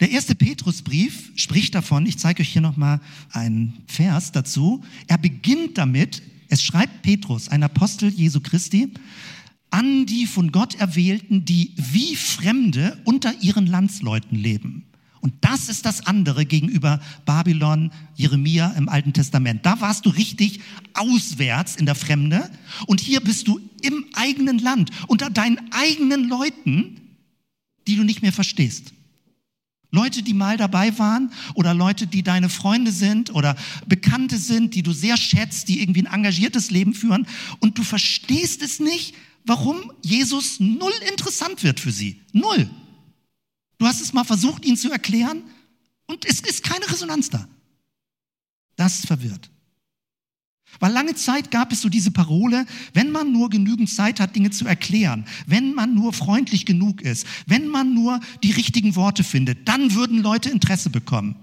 Der 0.00 0.10
erste 0.10 0.34
Petrusbrief 0.34 1.30
spricht 1.36 1.74
davon, 1.74 2.06
ich 2.06 2.18
zeige 2.18 2.42
euch 2.42 2.48
hier 2.48 2.62
nochmal 2.62 3.00
einen 3.30 3.82
Vers 3.86 4.32
dazu. 4.32 4.84
Er 5.06 5.18
beginnt 5.18 5.78
damit, 5.78 6.22
es 6.52 6.62
schreibt 6.62 7.00
Petrus, 7.00 7.48
ein 7.48 7.62
Apostel 7.62 8.10
Jesu 8.10 8.40
Christi, 8.40 8.92
an 9.70 10.04
die 10.04 10.26
von 10.26 10.52
Gott 10.52 10.74
erwählten, 10.74 11.46
die 11.46 11.72
wie 11.76 12.14
Fremde 12.14 13.00
unter 13.04 13.32
ihren 13.40 13.66
Landsleuten 13.66 14.36
leben. 14.36 14.84
Und 15.22 15.32
das 15.40 15.70
ist 15.70 15.86
das 15.86 16.06
andere 16.06 16.44
gegenüber 16.44 17.00
Babylon, 17.24 17.90
Jeremia 18.16 18.70
im 18.72 18.90
Alten 18.90 19.14
Testament. 19.14 19.64
Da 19.64 19.80
warst 19.80 20.04
du 20.04 20.10
richtig 20.10 20.60
auswärts 20.92 21.76
in 21.76 21.86
der 21.86 21.94
Fremde 21.94 22.50
und 22.86 23.00
hier 23.00 23.20
bist 23.20 23.48
du 23.48 23.58
im 23.80 24.04
eigenen 24.12 24.58
Land, 24.58 24.90
unter 25.06 25.30
deinen 25.30 25.58
eigenen 25.72 26.28
Leuten, 26.28 27.00
die 27.88 27.96
du 27.96 28.04
nicht 28.04 28.20
mehr 28.20 28.32
verstehst. 28.32 28.92
Leute, 29.94 30.22
die 30.22 30.32
mal 30.32 30.56
dabei 30.56 30.98
waren 30.98 31.30
oder 31.54 31.74
Leute, 31.74 32.06
die 32.06 32.22
deine 32.22 32.48
Freunde 32.48 32.90
sind 32.90 33.34
oder 33.34 33.54
Bekannte 33.86 34.38
sind, 34.38 34.74
die 34.74 34.82
du 34.82 34.92
sehr 34.92 35.18
schätzt, 35.18 35.68
die 35.68 35.80
irgendwie 35.80 36.06
ein 36.06 36.12
engagiertes 36.12 36.70
Leben 36.70 36.94
führen 36.94 37.26
und 37.60 37.76
du 37.76 37.84
verstehst 37.84 38.62
es 38.62 38.80
nicht, 38.80 39.14
warum 39.44 39.92
Jesus 40.00 40.60
null 40.60 40.94
interessant 41.10 41.62
wird 41.62 41.78
für 41.78 41.92
sie. 41.92 42.22
Null. 42.32 42.70
Du 43.76 43.86
hast 43.86 44.00
es 44.00 44.14
mal 44.14 44.24
versucht, 44.24 44.64
ihn 44.64 44.78
zu 44.78 44.90
erklären 44.90 45.42
und 46.06 46.24
es 46.24 46.40
ist 46.40 46.64
keine 46.64 46.88
Resonanz 46.90 47.28
da. 47.28 47.46
Das 48.76 49.04
verwirrt. 49.04 49.51
Weil 50.80 50.92
lange 50.92 51.14
Zeit 51.14 51.50
gab 51.50 51.72
es 51.72 51.80
so 51.80 51.88
diese 51.88 52.10
Parole, 52.10 52.66
wenn 52.94 53.10
man 53.10 53.32
nur 53.32 53.50
genügend 53.50 53.90
Zeit 53.90 54.20
hat, 54.20 54.34
Dinge 54.34 54.50
zu 54.50 54.66
erklären, 54.66 55.24
wenn 55.46 55.74
man 55.74 55.94
nur 55.94 56.12
freundlich 56.12 56.66
genug 56.66 57.02
ist, 57.02 57.26
wenn 57.46 57.68
man 57.68 57.94
nur 57.94 58.20
die 58.42 58.52
richtigen 58.52 58.96
Worte 58.96 59.24
findet, 59.24 59.68
dann 59.68 59.94
würden 59.94 60.22
Leute 60.22 60.50
Interesse 60.50 60.90
bekommen. 60.90 61.36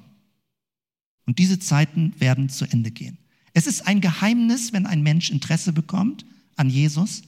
Und 1.26 1.40
diese 1.40 1.60
Zeiten 1.60 2.14
werden 2.18 2.50
zu 2.50 2.66
Ende 2.66 2.92
gehen. 2.92 3.18
Es 3.54 3.68
ist 3.68 3.88
ein 3.88 4.02
Geheimnis, 4.02 4.74
wenn 4.74 4.86
ein 4.86 5.04
Mensch 5.04 5.30
Interesse 5.30 5.74
bekommt 5.74 6.26
an 6.56 6.70
Jesus, 6.70 7.22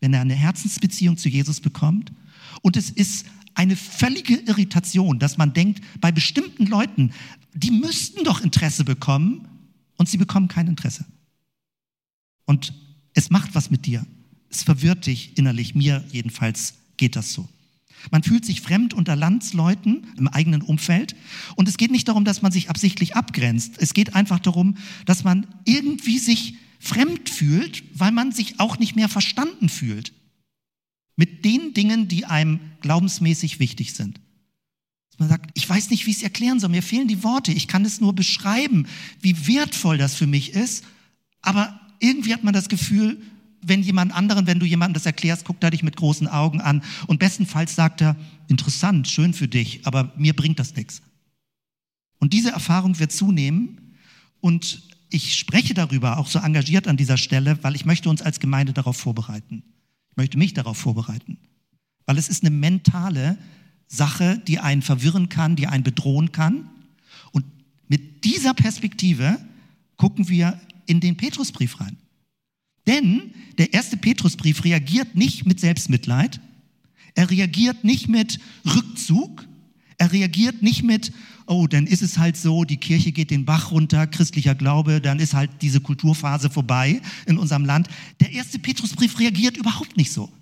wenn 0.00 0.14
er 0.14 0.20
eine 0.20 0.34
Herzensbeziehung 0.34 1.16
zu 1.16 1.28
Jesus 1.28 1.60
bekommt. 1.60 2.12
Und 2.62 2.76
es 2.76 2.90
ist 2.90 3.26
eine 3.54 3.76
völlige 3.76 4.34
Irritation, 4.34 5.18
dass 5.18 5.38
man 5.38 5.52
denkt, 5.52 5.82
bei 6.00 6.10
bestimmten 6.10 6.66
Leuten, 6.66 7.12
die 7.54 7.70
müssten 7.70 8.24
doch 8.24 8.40
Interesse 8.40 8.84
bekommen 8.84 9.46
und 9.96 10.08
sie 10.08 10.16
bekommen 10.16 10.48
kein 10.48 10.66
Interesse. 10.66 11.04
Und 12.44 12.72
es 13.14 13.30
macht 13.30 13.54
was 13.54 13.70
mit 13.70 13.86
dir. 13.86 14.06
Es 14.50 14.62
verwirrt 14.62 15.06
dich 15.06 15.36
innerlich. 15.36 15.74
Mir 15.74 16.04
jedenfalls 16.10 16.74
geht 16.96 17.16
das 17.16 17.32
so. 17.32 17.48
Man 18.10 18.22
fühlt 18.22 18.44
sich 18.44 18.60
fremd 18.60 18.94
unter 18.94 19.16
Landsleuten 19.16 20.06
im 20.18 20.28
eigenen 20.28 20.62
Umfeld. 20.62 21.16
Und 21.56 21.68
es 21.68 21.76
geht 21.76 21.90
nicht 21.90 22.08
darum, 22.08 22.24
dass 22.24 22.42
man 22.42 22.52
sich 22.52 22.68
absichtlich 22.68 23.16
abgrenzt. 23.16 23.76
Es 23.78 23.94
geht 23.94 24.14
einfach 24.14 24.38
darum, 24.40 24.76
dass 25.06 25.24
man 25.24 25.46
irgendwie 25.64 26.18
sich 26.18 26.54
fremd 26.80 27.30
fühlt, 27.30 27.82
weil 27.98 28.12
man 28.12 28.32
sich 28.32 28.60
auch 28.60 28.78
nicht 28.78 28.94
mehr 28.94 29.08
verstanden 29.08 29.68
fühlt. 29.68 30.12
Mit 31.16 31.44
den 31.44 31.72
Dingen, 31.72 32.08
die 32.08 32.26
einem 32.26 32.60
glaubensmäßig 32.80 33.58
wichtig 33.58 33.94
sind. 33.94 34.20
Man 35.16 35.28
sagt, 35.28 35.50
ich 35.54 35.68
weiß 35.68 35.90
nicht, 35.90 36.06
wie 36.06 36.10
ich 36.10 36.16
es 36.18 36.22
erklären 36.22 36.58
soll. 36.58 36.70
Mir 36.70 36.82
fehlen 36.82 37.06
die 37.06 37.22
Worte. 37.22 37.52
Ich 37.52 37.68
kann 37.68 37.84
es 37.84 38.00
nur 38.00 38.14
beschreiben, 38.14 38.86
wie 39.20 39.46
wertvoll 39.46 39.96
das 39.96 40.14
für 40.16 40.26
mich 40.26 40.52
ist. 40.52 40.84
Aber 41.40 41.80
irgendwie 42.04 42.34
hat 42.34 42.44
man 42.44 42.54
das 42.54 42.68
Gefühl, 42.68 43.20
wenn 43.62 43.82
jemand 43.82 44.12
anderen, 44.12 44.46
wenn 44.46 44.58
du 44.58 44.66
jemandem 44.66 44.94
das 44.94 45.06
erklärst, 45.06 45.46
guckt 45.46 45.64
er 45.64 45.70
dich 45.70 45.82
mit 45.82 45.96
großen 45.96 46.28
Augen 46.28 46.60
an 46.60 46.82
und 47.06 47.18
bestenfalls 47.18 47.74
sagt 47.74 48.02
er, 48.02 48.16
interessant, 48.48 49.08
schön 49.08 49.32
für 49.32 49.48
dich, 49.48 49.86
aber 49.86 50.12
mir 50.16 50.36
bringt 50.36 50.58
das 50.58 50.76
nichts. 50.76 51.00
Und 52.18 52.32
diese 52.32 52.50
Erfahrung 52.50 52.98
wird 52.98 53.10
zunehmen 53.10 53.96
und 54.40 54.82
ich 55.08 55.36
spreche 55.36 55.72
darüber 55.72 56.18
auch 56.18 56.26
so 56.26 56.38
engagiert 56.40 56.88
an 56.88 56.96
dieser 56.96 57.16
Stelle, 57.16 57.58
weil 57.62 57.74
ich 57.74 57.86
möchte 57.86 58.10
uns 58.10 58.20
als 58.20 58.40
Gemeinde 58.40 58.72
darauf 58.72 58.96
vorbereiten. 58.96 59.62
Ich 60.10 60.16
möchte 60.16 60.38
mich 60.38 60.52
darauf 60.52 60.76
vorbereiten, 60.76 61.38
weil 62.04 62.18
es 62.18 62.28
ist 62.28 62.42
eine 62.42 62.54
mentale 62.54 63.38
Sache, 63.86 64.42
die 64.46 64.58
einen 64.58 64.82
verwirren 64.82 65.28
kann, 65.28 65.56
die 65.56 65.66
einen 65.66 65.84
bedrohen 65.84 66.32
kann. 66.32 66.68
Und 67.32 67.44
mit 67.88 68.24
dieser 68.24 68.54
Perspektive 68.54 69.38
gucken 69.96 70.28
wir 70.28 70.60
in 70.86 71.00
den 71.00 71.16
Petrusbrief 71.16 71.80
rein. 71.80 71.96
Denn 72.86 73.32
der 73.58 73.72
erste 73.72 73.96
Petrusbrief 73.96 74.64
reagiert 74.64 75.14
nicht 75.14 75.46
mit 75.46 75.60
Selbstmitleid, 75.60 76.40
er 77.14 77.30
reagiert 77.30 77.84
nicht 77.84 78.08
mit 78.08 78.40
Rückzug, 78.66 79.46
er 79.98 80.12
reagiert 80.12 80.62
nicht 80.62 80.82
mit, 80.82 81.12
oh, 81.46 81.66
dann 81.66 81.86
ist 81.86 82.02
es 82.02 82.18
halt 82.18 82.36
so, 82.36 82.64
die 82.64 82.76
Kirche 82.76 83.12
geht 83.12 83.30
den 83.30 83.44
Bach 83.44 83.70
runter, 83.70 84.06
christlicher 84.06 84.54
Glaube, 84.54 85.00
dann 85.00 85.20
ist 85.20 85.34
halt 85.34 85.50
diese 85.62 85.80
Kulturphase 85.80 86.50
vorbei 86.50 87.00
in 87.26 87.38
unserem 87.38 87.64
Land. 87.64 87.88
Der 88.20 88.32
erste 88.32 88.58
Petrusbrief 88.58 89.18
reagiert 89.20 89.56
überhaupt 89.56 89.96
nicht 89.96 90.12
so. 90.12 90.32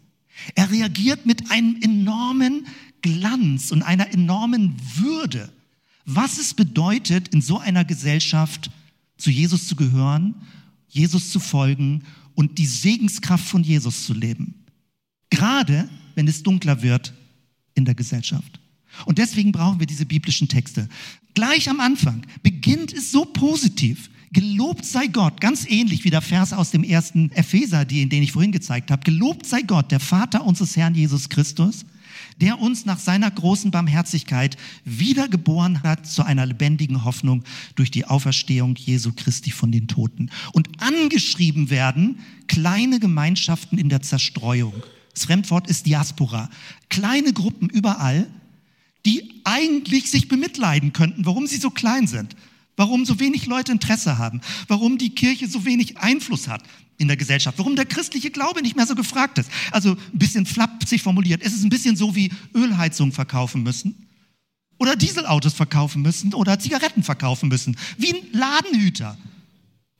Er 0.54 0.70
reagiert 0.70 1.26
mit 1.26 1.50
einem 1.50 1.80
enormen 1.82 2.66
Glanz 3.02 3.70
und 3.70 3.82
einer 3.82 4.12
enormen 4.12 4.74
Würde, 4.94 5.52
was 6.06 6.38
es 6.38 6.54
bedeutet, 6.54 7.28
in 7.28 7.42
so 7.42 7.58
einer 7.58 7.84
Gesellschaft 7.84 8.70
zu 9.22 9.30
Jesus 9.30 9.66
zu 9.66 9.76
gehören, 9.76 10.34
Jesus 10.88 11.30
zu 11.30 11.40
folgen 11.40 12.02
und 12.34 12.58
die 12.58 12.66
Segenskraft 12.66 13.46
von 13.46 13.62
Jesus 13.62 14.04
zu 14.04 14.14
leben. 14.14 14.54
Gerade 15.30 15.88
wenn 16.14 16.28
es 16.28 16.42
dunkler 16.42 16.82
wird 16.82 17.14
in 17.74 17.84
der 17.84 17.94
Gesellschaft. 17.94 18.60
Und 19.06 19.18
deswegen 19.18 19.52
brauchen 19.52 19.80
wir 19.80 19.86
diese 19.86 20.04
biblischen 20.04 20.48
Texte. 20.48 20.88
Gleich 21.34 21.70
am 21.70 21.80
Anfang 21.80 22.26
beginnt 22.42 22.92
es 22.92 23.10
so 23.10 23.24
positiv. 23.24 24.10
Gelobt 24.32 24.84
sei 24.84 25.06
Gott, 25.06 25.40
ganz 25.40 25.66
ähnlich 25.68 26.04
wie 26.04 26.10
der 26.10 26.20
Vers 26.20 26.52
aus 26.52 26.70
dem 26.70 26.84
ersten 26.84 27.30
Epheser, 27.32 27.84
den 27.84 28.10
ich 28.10 28.32
vorhin 28.32 28.52
gezeigt 28.52 28.90
habe. 28.90 29.04
Gelobt 29.04 29.46
sei 29.46 29.62
Gott, 29.62 29.90
der 29.90 30.00
Vater 30.00 30.44
unseres 30.44 30.76
Herrn 30.76 30.94
Jesus 30.94 31.28
Christus, 31.28 31.84
der 32.40 32.60
uns 32.60 32.84
nach 32.84 32.98
seiner 32.98 33.30
großen 33.30 33.70
Barmherzigkeit 33.70 34.56
wiedergeboren 34.84 35.82
hat 35.82 36.06
zu 36.06 36.22
einer 36.22 36.46
lebendigen 36.46 37.04
Hoffnung 37.04 37.44
durch 37.74 37.90
die 37.90 38.04
Auferstehung 38.04 38.76
Jesu 38.76 39.12
Christi 39.14 39.50
von 39.50 39.72
den 39.72 39.88
Toten. 39.88 40.30
Und 40.52 40.68
angeschrieben 40.78 41.70
werden 41.70 42.20
kleine 42.48 43.00
Gemeinschaften 43.00 43.78
in 43.78 43.88
der 43.88 44.02
Zerstreuung. 44.02 44.74
Das 45.14 45.26
Fremdwort 45.26 45.68
ist 45.68 45.86
Diaspora. 45.86 46.48
Kleine 46.88 47.32
Gruppen 47.32 47.68
überall, 47.68 48.26
die 49.04 49.40
eigentlich 49.44 50.10
sich 50.10 50.28
bemitleiden 50.28 50.92
könnten, 50.92 51.26
warum 51.26 51.46
sie 51.46 51.56
so 51.56 51.70
klein 51.70 52.06
sind, 52.06 52.36
warum 52.76 53.04
so 53.04 53.20
wenig 53.20 53.46
Leute 53.46 53.72
Interesse 53.72 54.18
haben, 54.18 54.40
warum 54.68 54.98
die 54.98 55.14
Kirche 55.14 55.48
so 55.48 55.64
wenig 55.64 55.98
Einfluss 55.98 56.48
hat 56.48 56.62
in 56.98 57.08
der 57.08 57.16
Gesellschaft, 57.16 57.58
warum 57.58 57.76
der 57.76 57.84
christliche 57.84 58.30
Glaube 58.30 58.62
nicht 58.62 58.76
mehr 58.76 58.86
so 58.86 58.94
gefragt 58.94 59.38
ist. 59.38 59.50
Also 59.70 59.92
ein 59.92 60.18
bisschen 60.18 60.46
flapsig 60.46 61.02
formuliert. 61.02 61.42
Es 61.42 61.52
ist 61.52 61.64
ein 61.64 61.70
bisschen 61.70 61.96
so 61.96 62.14
wie 62.14 62.30
Ölheizung 62.54 63.12
verkaufen 63.12 63.62
müssen 63.62 64.08
oder 64.78 64.96
Dieselautos 64.96 65.54
verkaufen 65.54 66.02
müssen 66.02 66.34
oder 66.34 66.58
Zigaretten 66.58 67.02
verkaufen 67.02 67.48
müssen, 67.48 67.76
wie 67.98 68.14
ein 68.14 68.22
Ladenhüter. 68.32 69.16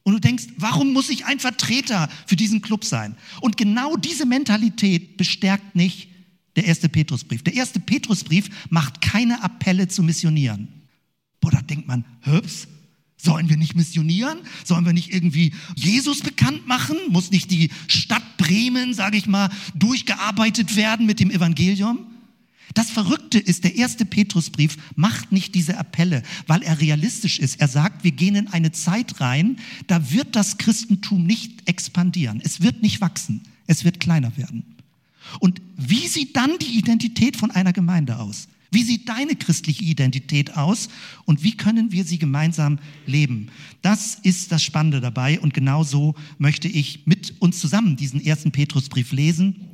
Und 0.05 0.15
du 0.15 0.19
denkst, 0.19 0.47
warum 0.57 0.93
muss 0.93 1.11
ich 1.11 1.27
ein 1.27 1.39
Vertreter 1.39 2.09
für 2.27 2.35
diesen 2.35 2.63
Club 2.63 2.85
sein? 2.85 3.15
Und 3.41 3.57
genau 3.57 3.97
diese 3.97 4.27
Mentalität 4.27 5.17
bestärkt 5.17 5.77
nicht 5.77 6.09
der 6.57 6.65
erste 6.65 6.89
Petrusbrief. 6.89 7.45
Der 7.45 7.55
erste 7.55 7.79
Petrusbrief 7.79 8.49
macht 8.71 9.01
keine 9.01 9.43
Appelle 9.45 9.87
zu 9.87 10.03
missionieren. 10.03 10.82
Boah, 11.43 11.51
da 11.51 11.61
denkt 11.61 11.87
man, 11.87 12.07
hübs, 12.23 12.67
Sollen 13.25 13.49
wir 13.49 13.57
nicht 13.57 13.77
missionieren? 13.77 14.39
Sollen 14.65 14.85
wir 14.85 14.93
nicht 14.93 15.15
irgendwie 15.15 15.55
Jesus 15.77 16.23
bekannt 16.23 16.67
machen? 16.67 16.97
Muss 17.11 17.31
nicht 17.31 17.53
die 17.53 17.71
Stadt 17.87 18.37
Bremen, 18.37 18.95
sage 18.95 19.17
ich 19.17 19.29
mal, 19.29 19.49
durchgearbeitet 19.77 20.75
werden 20.75 21.07
mit 21.07 21.21
dem 21.21 21.31
Evangelium? 21.31 22.01
Das 22.75 22.91
Verrückte 22.91 23.39
ist, 23.39 23.63
der 23.63 23.77
erste 23.77 24.05
Petrusbrief 24.05 24.77
macht 24.97 25.31
nicht 25.31 25.55
diese 25.55 25.79
Appelle, 25.79 26.25
weil 26.49 26.63
er 26.63 26.81
realistisch 26.81 27.39
ist. 27.39 27.61
Er 27.61 27.69
sagt, 27.69 28.03
wir 28.03 28.11
gehen 28.11 28.35
in 28.35 28.49
eine 28.49 28.73
Zeit 28.73 29.21
rein, 29.21 29.59
da 29.87 30.11
wird 30.11 30.35
das 30.35 30.59
Christentum 30.59 31.25
nicht 31.25 31.69
expandieren. 31.69 32.41
Es 32.43 32.61
wird 32.61 32.83
nicht 32.83 33.01
wachsen. 33.01 33.43
Es 33.69 33.85
wird 33.85 34.01
kleiner 34.01 34.37
werden. 34.37 34.65
Und 35.39 35.63
wie 35.77 36.09
sieht 36.09 36.35
dann 36.35 36.59
die 36.59 36.77
Identität 36.77 37.37
von 37.37 37.53
einer 37.53 37.73
Gemeinde 37.73 38.19
aus? 38.19 38.49
Wie 38.73 38.83
sieht 38.83 39.07
deine 39.07 39.37
christliche 39.37 39.85
Identität 39.85 40.57
aus 40.57 40.89
und 41.27 41.43
wie 41.43 41.57
können 41.57 41.93
wir 41.93 42.05
sie 42.05 42.19
gemeinsam 42.19 42.79
leben? 43.05 43.51
Das 43.83 44.15
ist 44.23 44.51
das 44.51 44.65
Spannende 44.65 45.03
dabei 45.03 45.39
und 45.39 45.53
genau 45.53 45.85
so 45.85 46.15
möchte 46.39 46.69
ich 46.69 47.07
mit 47.07 47.35
uns 47.39 47.61
zusammen 47.61 47.97
diesen 47.97 48.25
ersten 48.25 48.51
Petrusbrief 48.51 49.13
lesen 49.13 49.69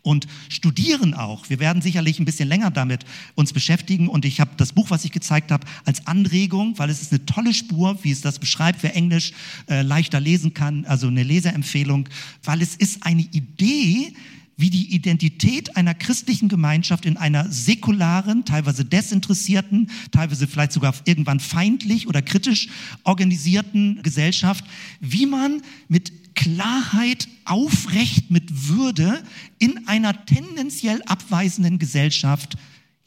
und 0.00 0.26
studieren 0.48 1.12
auch. 1.12 1.50
Wir 1.50 1.58
werden 1.58 1.82
sicherlich 1.82 2.18
ein 2.18 2.24
bisschen 2.24 2.48
länger 2.48 2.70
damit 2.70 3.04
uns 3.34 3.52
beschäftigen 3.52 4.08
und 4.08 4.24
ich 4.24 4.40
habe 4.40 4.52
das 4.56 4.72
Buch, 4.72 4.88
was 4.88 5.04
ich 5.04 5.12
gezeigt 5.12 5.50
habe, 5.50 5.66
als 5.84 6.06
Anregung, 6.06 6.78
weil 6.78 6.88
es 6.88 7.02
ist 7.02 7.12
eine 7.12 7.26
tolle 7.26 7.52
Spur, 7.52 7.98
wie 8.02 8.10
es 8.10 8.22
das 8.22 8.38
beschreibt, 8.38 8.82
wer 8.82 8.96
Englisch 8.96 9.32
äh, 9.68 9.82
leichter 9.82 10.18
lesen 10.18 10.54
kann, 10.54 10.86
also 10.86 11.08
eine 11.08 11.24
Leseempfehlung, 11.24 12.08
weil 12.42 12.62
es 12.62 12.74
ist 12.74 13.04
eine 13.04 13.20
Idee, 13.20 14.14
wie 14.60 14.70
die 14.70 14.94
Identität 14.94 15.76
einer 15.76 15.94
christlichen 15.94 16.48
Gemeinschaft 16.48 17.06
in 17.06 17.16
einer 17.16 17.50
säkularen, 17.50 18.44
teilweise 18.44 18.84
desinteressierten, 18.84 19.90
teilweise 20.10 20.46
vielleicht 20.46 20.72
sogar 20.72 20.94
irgendwann 21.04 21.40
feindlich 21.40 22.06
oder 22.08 22.22
kritisch 22.22 22.68
organisierten 23.04 24.02
Gesellschaft, 24.02 24.64
wie 25.00 25.26
man 25.26 25.62
mit 25.88 26.34
Klarheit, 26.34 27.28
aufrecht, 27.44 28.30
mit 28.30 28.68
Würde 28.68 29.22
in 29.58 29.88
einer 29.88 30.24
tendenziell 30.26 31.02
abweisenden 31.06 31.78
Gesellschaft 31.78 32.56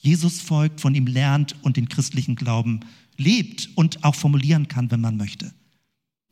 Jesus 0.04 0.42
folgt, 0.42 0.82
von 0.82 0.96
ihm 0.96 1.08
lernt 1.08 1.56
und 1.64 1.78
den 1.78 1.88
christlichen 1.88 2.36
Glauben 2.36 2.82
lebt 3.18 3.70
und 3.76 4.04
auch 4.04 4.16
formulieren 4.16 4.68
kann, 4.68 4.92
wenn 4.92 5.00
man 5.00 5.16
möchte. 5.16 5.54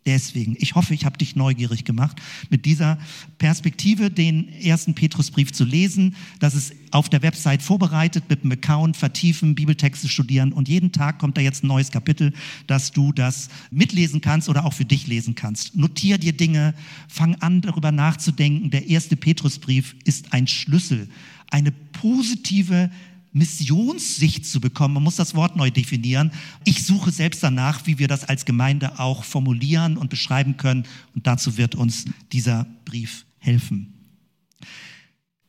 Deswegen, 0.08 0.56
ich 0.58 0.74
hoffe, 0.74 0.96
ich 0.96 1.06
habe 1.06 1.20
dich 1.20 1.36
neugierig 1.36 1.86
gemacht, 1.86 2.20
mit 2.50 2.66
dieser 2.66 2.98
Perspektive 3.38 4.10
den 4.10 4.52
ersten 4.52 4.96
Petrusbrief 4.96 5.52
zu 5.52 5.64
lesen. 5.64 6.16
Das 6.40 6.56
ist 6.56 6.74
auf 6.90 7.08
der 7.08 7.22
Website 7.22 7.62
vorbereitet 7.62 8.24
mit 8.28 8.42
einem 8.42 8.54
Account, 8.54 8.98
vertiefen, 8.98 9.54
Bibeltexte 9.54 10.10
studieren 10.10 10.54
und 10.54 10.68
jeden 10.68 10.92
Tag 10.92 11.20
kommt 11.20 11.38
da 11.38 11.42
jetzt 11.42 11.64
ein 11.64 11.68
neues 11.68 11.92
Kapitel, 11.92 12.34
dass 12.66 12.92
du 12.92 13.14
das 13.14 13.50
mitlesen 13.70 14.22
kannst 14.22 14.50
oder 14.50 14.66
auch 14.66 14.74
für 14.74 14.86
dich 14.86 15.06
lesen 15.06 15.36
kannst. 15.36 15.76
Notier 15.76 16.18
dir 16.18 16.34
Dinge, 16.34 16.74
fang 17.08 17.36
an 17.36 17.62
darüber 17.62 17.92
nachzudenken. 17.92 18.72
Der 18.72 18.88
erste 18.88 19.16
Petrusbrief 19.16 19.96
ist 20.04 20.34
ein 20.34 20.48
Schlüssel, 20.48 21.10
eine 21.52 21.72
positive 21.72 22.90
Missionssicht 23.34 24.46
zu 24.46 24.60
bekommen. 24.60 24.96
Man 24.96 25.04
muss 25.04 25.15
das 25.15 25.36
Wort 25.36 25.56
neu 25.56 25.72
definieren. 25.72 26.32
Ich 26.65 26.86
suche 26.86 27.12
selbst 27.12 27.41
danach, 27.41 27.86
wie 27.86 28.00
wir 28.00 28.08
das 28.08 28.26
als 28.26 28.46
Gemeinde 28.46 29.00
auch 29.00 29.24
formulieren 29.24 29.98
und 29.98 30.10
beschreiben 30.10 30.58
können. 30.58 30.86
Und 31.15 31.28
dazu 31.28 31.58
wird 31.58 31.76
uns 31.76 32.06
dieser 32.32 32.65
Brief 32.86 33.26
helfen. 33.39 33.94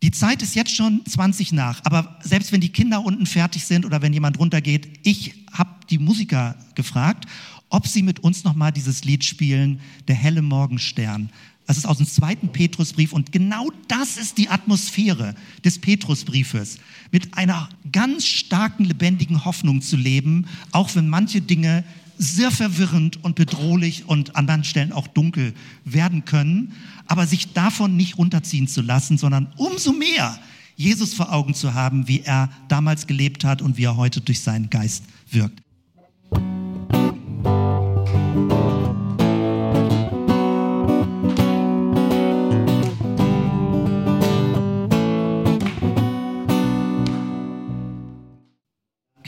Die 0.03 0.11
Zeit 0.11 0.42
ist 0.42 0.57
jetzt 0.57 0.75
schon 0.75 1.01
20 1.07 1.53
nach, 1.53 1.81
aber 1.85 2.18
selbst 2.23 2.51
wenn 2.51 2.61
die 2.61 2.71
Kinder 2.73 3.05
unten 3.05 3.25
fertig 3.25 3.64
sind 3.64 3.87
oder 3.87 4.03
wenn 4.03 4.12
jemand 4.12 4.37
runtergeht, 4.38 4.99
ich 5.05 5.47
habe 5.53 5.71
die 5.90 5.99
Musiker 5.99 6.57
gefragt, 6.75 7.27
ob 7.68 7.87
sie 7.87 8.03
mit 8.03 8.18
uns 8.21 8.42
nochmal 8.42 8.73
dieses 8.73 9.05
Lied 9.05 9.25
spielen, 9.25 9.81
der 10.09 10.16
helle 10.16 10.42
Morgenstern. 10.42 11.31
Das 11.73 11.79
ist 11.79 11.87
aus 11.87 11.97
dem 11.97 12.07
zweiten 12.07 12.51
Petrusbrief 12.51 13.15
und 13.15 13.33
genau 13.33 13.71
das 13.89 14.19
ist 14.19 14.37
die 14.37 14.51
Atmosphäre 14.51 15.35
des 15.65 15.79
Petrusbriefes. 15.79 16.77
Mit 17.13 17.33
einer 17.39 17.71
ganz 17.91 18.27
starken, 18.27 18.85
lebendigen 18.85 19.47
Hoffnung 19.47 19.81
zu 19.81 19.97
leben, 19.97 20.45
auch 20.73 20.95
wenn 20.95 21.09
manche 21.09 21.41
Dinge 21.41 21.83
sehr 22.19 22.51
verwirrend 22.51 23.25
und 23.25 23.37
bedrohlich 23.37 24.07
und 24.07 24.37
an 24.37 24.45
manchen 24.45 24.65
Stellen 24.65 24.93
auch 24.93 25.07
dunkel 25.07 25.55
werden 25.87 26.27
können, 26.27 26.75
aber 27.07 27.27
sich 27.27 27.55
davon 27.55 27.97
nicht 27.97 28.19
runterziehen 28.19 28.69
zu 28.69 28.83
lassen, 28.83 29.17
sondern 29.17 29.51
umso 29.57 29.95
mehr 29.95 30.39
Jesus 30.77 31.15
vor 31.15 31.33
Augen 31.33 31.55
zu 31.55 31.73
haben, 31.73 32.07
wie 32.07 32.21
er 32.21 32.51
damals 32.69 33.07
gelebt 33.07 33.47
hat 33.47 33.63
und 33.63 33.79
wie 33.79 33.85
er 33.85 33.97
heute 33.97 34.21
durch 34.21 34.41
seinen 34.41 34.69
Geist 34.69 35.05
wirkt. 35.31 35.63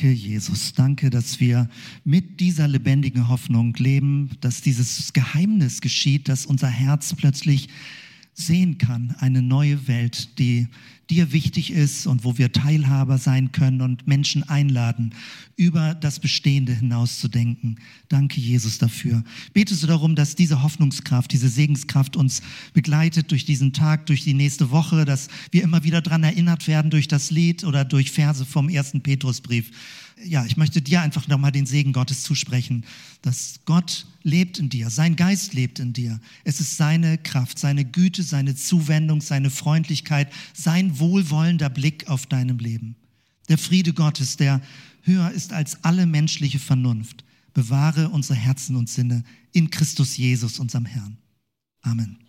Danke, 0.04 0.18
Jesus. 0.18 0.74
Danke, 0.74 1.08
dass 1.08 1.40
wir 1.40 1.66
mit 2.04 2.38
dieser 2.38 2.68
lebendigen 2.68 3.30
Hoffnung 3.30 3.72
leben, 3.78 4.28
dass 4.42 4.60
dieses 4.60 5.14
Geheimnis 5.14 5.80
geschieht, 5.80 6.28
dass 6.28 6.44
unser 6.44 6.68
Herz 6.68 7.14
plötzlich 7.14 7.70
sehen 8.34 8.78
kann, 8.78 9.14
eine 9.20 9.42
neue 9.42 9.86
Welt, 9.86 10.38
die 10.38 10.66
dir 11.10 11.32
wichtig 11.32 11.70
ist 11.70 12.06
und 12.06 12.24
wo 12.24 12.38
wir 12.38 12.52
Teilhaber 12.52 13.18
sein 13.18 13.52
können 13.52 13.80
und 13.80 14.06
Menschen 14.06 14.42
einladen, 14.42 15.14
über 15.56 15.94
das 15.94 16.18
Bestehende 16.18 16.74
hinauszudenken. 16.74 17.78
Danke, 18.08 18.40
Jesus, 18.40 18.78
dafür. 18.78 19.22
Betest 19.52 19.82
du 19.82 19.86
darum, 19.86 20.16
dass 20.16 20.34
diese 20.34 20.62
Hoffnungskraft, 20.62 21.32
diese 21.32 21.48
Segenskraft 21.48 22.16
uns 22.16 22.42
begleitet 22.72 23.30
durch 23.30 23.44
diesen 23.44 23.72
Tag, 23.72 24.06
durch 24.06 24.24
die 24.24 24.34
nächste 24.34 24.70
Woche, 24.70 25.04
dass 25.04 25.28
wir 25.50 25.62
immer 25.62 25.84
wieder 25.84 26.02
daran 26.02 26.24
erinnert 26.24 26.66
werden 26.66 26.90
durch 26.90 27.06
das 27.06 27.30
Lied 27.30 27.64
oder 27.64 27.84
durch 27.84 28.10
Verse 28.10 28.44
vom 28.44 28.68
ersten 28.68 29.02
Petrusbrief 29.02 29.70
ja, 30.22 30.44
ich 30.44 30.56
möchte 30.56 30.80
dir 30.80 31.02
einfach 31.02 31.28
nochmal 31.28 31.52
den 31.52 31.66
Segen 31.66 31.92
Gottes 31.92 32.22
zusprechen, 32.22 32.84
dass 33.22 33.60
Gott 33.64 34.06
lebt 34.22 34.58
in 34.58 34.68
dir, 34.68 34.90
sein 34.90 35.16
Geist 35.16 35.54
lebt 35.54 35.78
in 35.78 35.92
dir. 35.92 36.20
Es 36.44 36.60
ist 36.60 36.76
seine 36.76 37.18
Kraft, 37.18 37.58
seine 37.58 37.84
Güte, 37.84 38.22
seine 38.22 38.54
Zuwendung, 38.54 39.20
seine 39.20 39.50
Freundlichkeit, 39.50 40.32
sein 40.52 40.98
wohlwollender 40.98 41.68
Blick 41.68 42.08
auf 42.08 42.26
deinem 42.26 42.58
Leben. 42.58 42.96
Der 43.48 43.58
Friede 43.58 43.92
Gottes, 43.92 44.36
der 44.36 44.60
höher 45.02 45.30
ist 45.30 45.52
als 45.52 45.84
alle 45.84 46.06
menschliche 46.06 46.58
Vernunft, 46.58 47.24
bewahre 47.52 48.08
unsere 48.08 48.38
Herzen 48.38 48.76
und 48.76 48.88
Sinne 48.88 49.22
in 49.52 49.70
Christus 49.70 50.16
Jesus, 50.16 50.58
unserem 50.58 50.86
Herrn. 50.86 51.18
Amen. 51.82 52.23